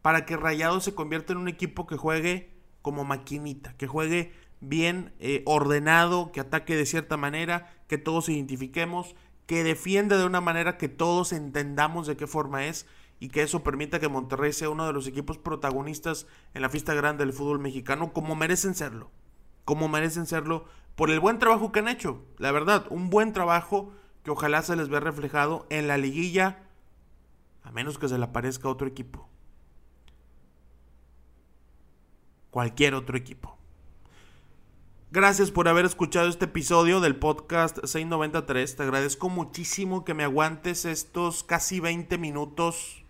para 0.00 0.24
que 0.24 0.38
Rayado 0.38 0.80
se 0.80 0.94
convierta 0.94 1.34
en 1.34 1.38
un 1.38 1.48
equipo 1.48 1.86
que 1.86 1.98
juegue 1.98 2.51
como 2.82 3.04
maquinita, 3.04 3.74
que 3.76 3.86
juegue 3.86 4.32
bien 4.60 5.12
eh, 5.18 5.42
ordenado, 5.46 6.30
que 6.32 6.40
ataque 6.40 6.76
de 6.76 6.86
cierta 6.86 7.16
manera, 7.16 7.74
que 7.88 7.98
todos 7.98 8.28
identifiquemos, 8.28 9.14
que 9.46 9.64
defienda 9.64 10.18
de 10.18 10.24
una 10.24 10.40
manera 10.40 10.78
que 10.78 10.88
todos 10.88 11.32
entendamos 11.32 12.06
de 12.06 12.16
qué 12.16 12.26
forma 12.26 12.66
es 12.66 12.86
y 13.18 13.28
que 13.28 13.42
eso 13.42 13.62
permita 13.62 14.00
que 14.00 14.08
Monterrey 14.08 14.52
sea 14.52 14.70
uno 14.70 14.86
de 14.86 14.92
los 14.92 15.06
equipos 15.06 15.38
protagonistas 15.38 16.26
en 16.54 16.62
la 16.62 16.68
fiesta 16.68 16.94
grande 16.94 17.24
del 17.24 17.32
fútbol 17.32 17.58
mexicano 17.58 18.12
como 18.12 18.34
merecen 18.34 18.74
serlo, 18.74 19.10
como 19.64 19.88
merecen 19.88 20.26
serlo 20.26 20.64
por 20.94 21.10
el 21.10 21.20
buen 21.20 21.38
trabajo 21.38 21.72
que 21.72 21.80
han 21.80 21.88
hecho, 21.88 22.24
la 22.38 22.52
verdad, 22.52 22.86
un 22.90 23.10
buen 23.10 23.32
trabajo 23.32 23.92
que 24.22 24.30
ojalá 24.30 24.62
se 24.62 24.76
les 24.76 24.88
vea 24.88 25.00
reflejado 25.00 25.66
en 25.70 25.88
la 25.88 25.98
liguilla, 25.98 26.62
a 27.62 27.72
menos 27.72 27.98
que 27.98 28.08
se 28.08 28.18
le 28.18 28.24
aparezca 28.24 28.68
otro 28.68 28.86
equipo. 28.86 29.28
Cualquier 32.52 32.94
otro 32.94 33.16
equipo. 33.16 33.56
Gracias 35.10 35.50
por 35.50 35.68
haber 35.68 35.86
escuchado 35.86 36.28
este 36.28 36.44
episodio 36.44 37.00
del 37.00 37.16
podcast 37.16 37.78
693. 37.78 38.76
Te 38.76 38.82
agradezco 38.82 39.30
muchísimo 39.30 40.04
que 40.04 40.12
me 40.12 40.24
aguantes 40.24 40.84
estos 40.84 41.44
casi 41.44 41.80
20 41.80 42.18
minutos 42.18 43.06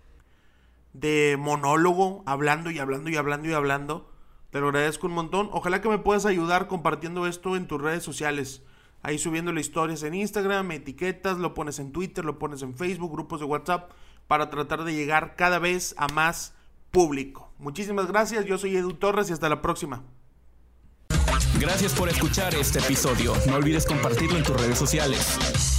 de 0.92 1.36
monólogo, 1.40 2.22
hablando 2.24 2.70
y 2.70 2.78
hablando 2.78 3.10
y 3.10 3.16
hablando 3.16 3.48
y 3.48 3.52
hablando. 3.52 4.12
Te 4.50 4.60
lo 4.60 4.68
agradezco 4.68 5.08
un 5.08 5.14
montón. 5.14 5.48
Ojalá 5.50 5.80
que 5.80 5.88
me 5.88 5.98
puedas 5.98 6.24
ayudar 6.24 6.68
compartiendo 6.68 7.26
esto 7.26 7.56
en 7.56 7.66
tus 7.66 7.82
redes 7.82 8.04
sociales. 8.04 8.62
Ahí 9.02 9.18
subiendo 9.18 9.52
historias 9.58 10.04
en 10.04 10.14
Instagram, 10.14 10.70
etiquetas, 10.70 11.38
lo 11.38 11.52
pones 11.52 11.80
en 11.80 11.90
Twitter, 11.90 12.24
lo 12.24 12.38
pones 12.38 12.62
en 12.62 12.76
Facebook, 12.76 13.10
grupos 13.10 13.40
de 13.40 13.46
WhatsApp, 13.46 13.90
para 14.28 14.50
tratar 14.50 14.84
de 14.84 14.94
llegar 14.94 15.34
cada 15.34 15.58
vez 15.58 15.96
a 15.98 16.06
más 16.06 16.54
público. 16.92 17.51
Muchísimas 17.62 18.08
gracias, 18.08 18.44
yo 18.44 18.58
soy 18.58 18.76
Edu 18.76 18.94
Torres 18.94 19.30
y 19.30 19.32
hasta 19.32 19.48
la 19.48 19.62
próxima. 19.62 20.02
Gracias 21.60 21.94
por 21.94 22.08
escuchar 22.08 22.52
este 22.56 22.80
episodio. 22.80 23.34
No 23.46 23.54
olvides 23.54 23.86
compartirlo 23.86 24.36
en 24.36 24.42
tus 24.42 24.60
redes 24.60 24.76
sociales. 24.76 25.71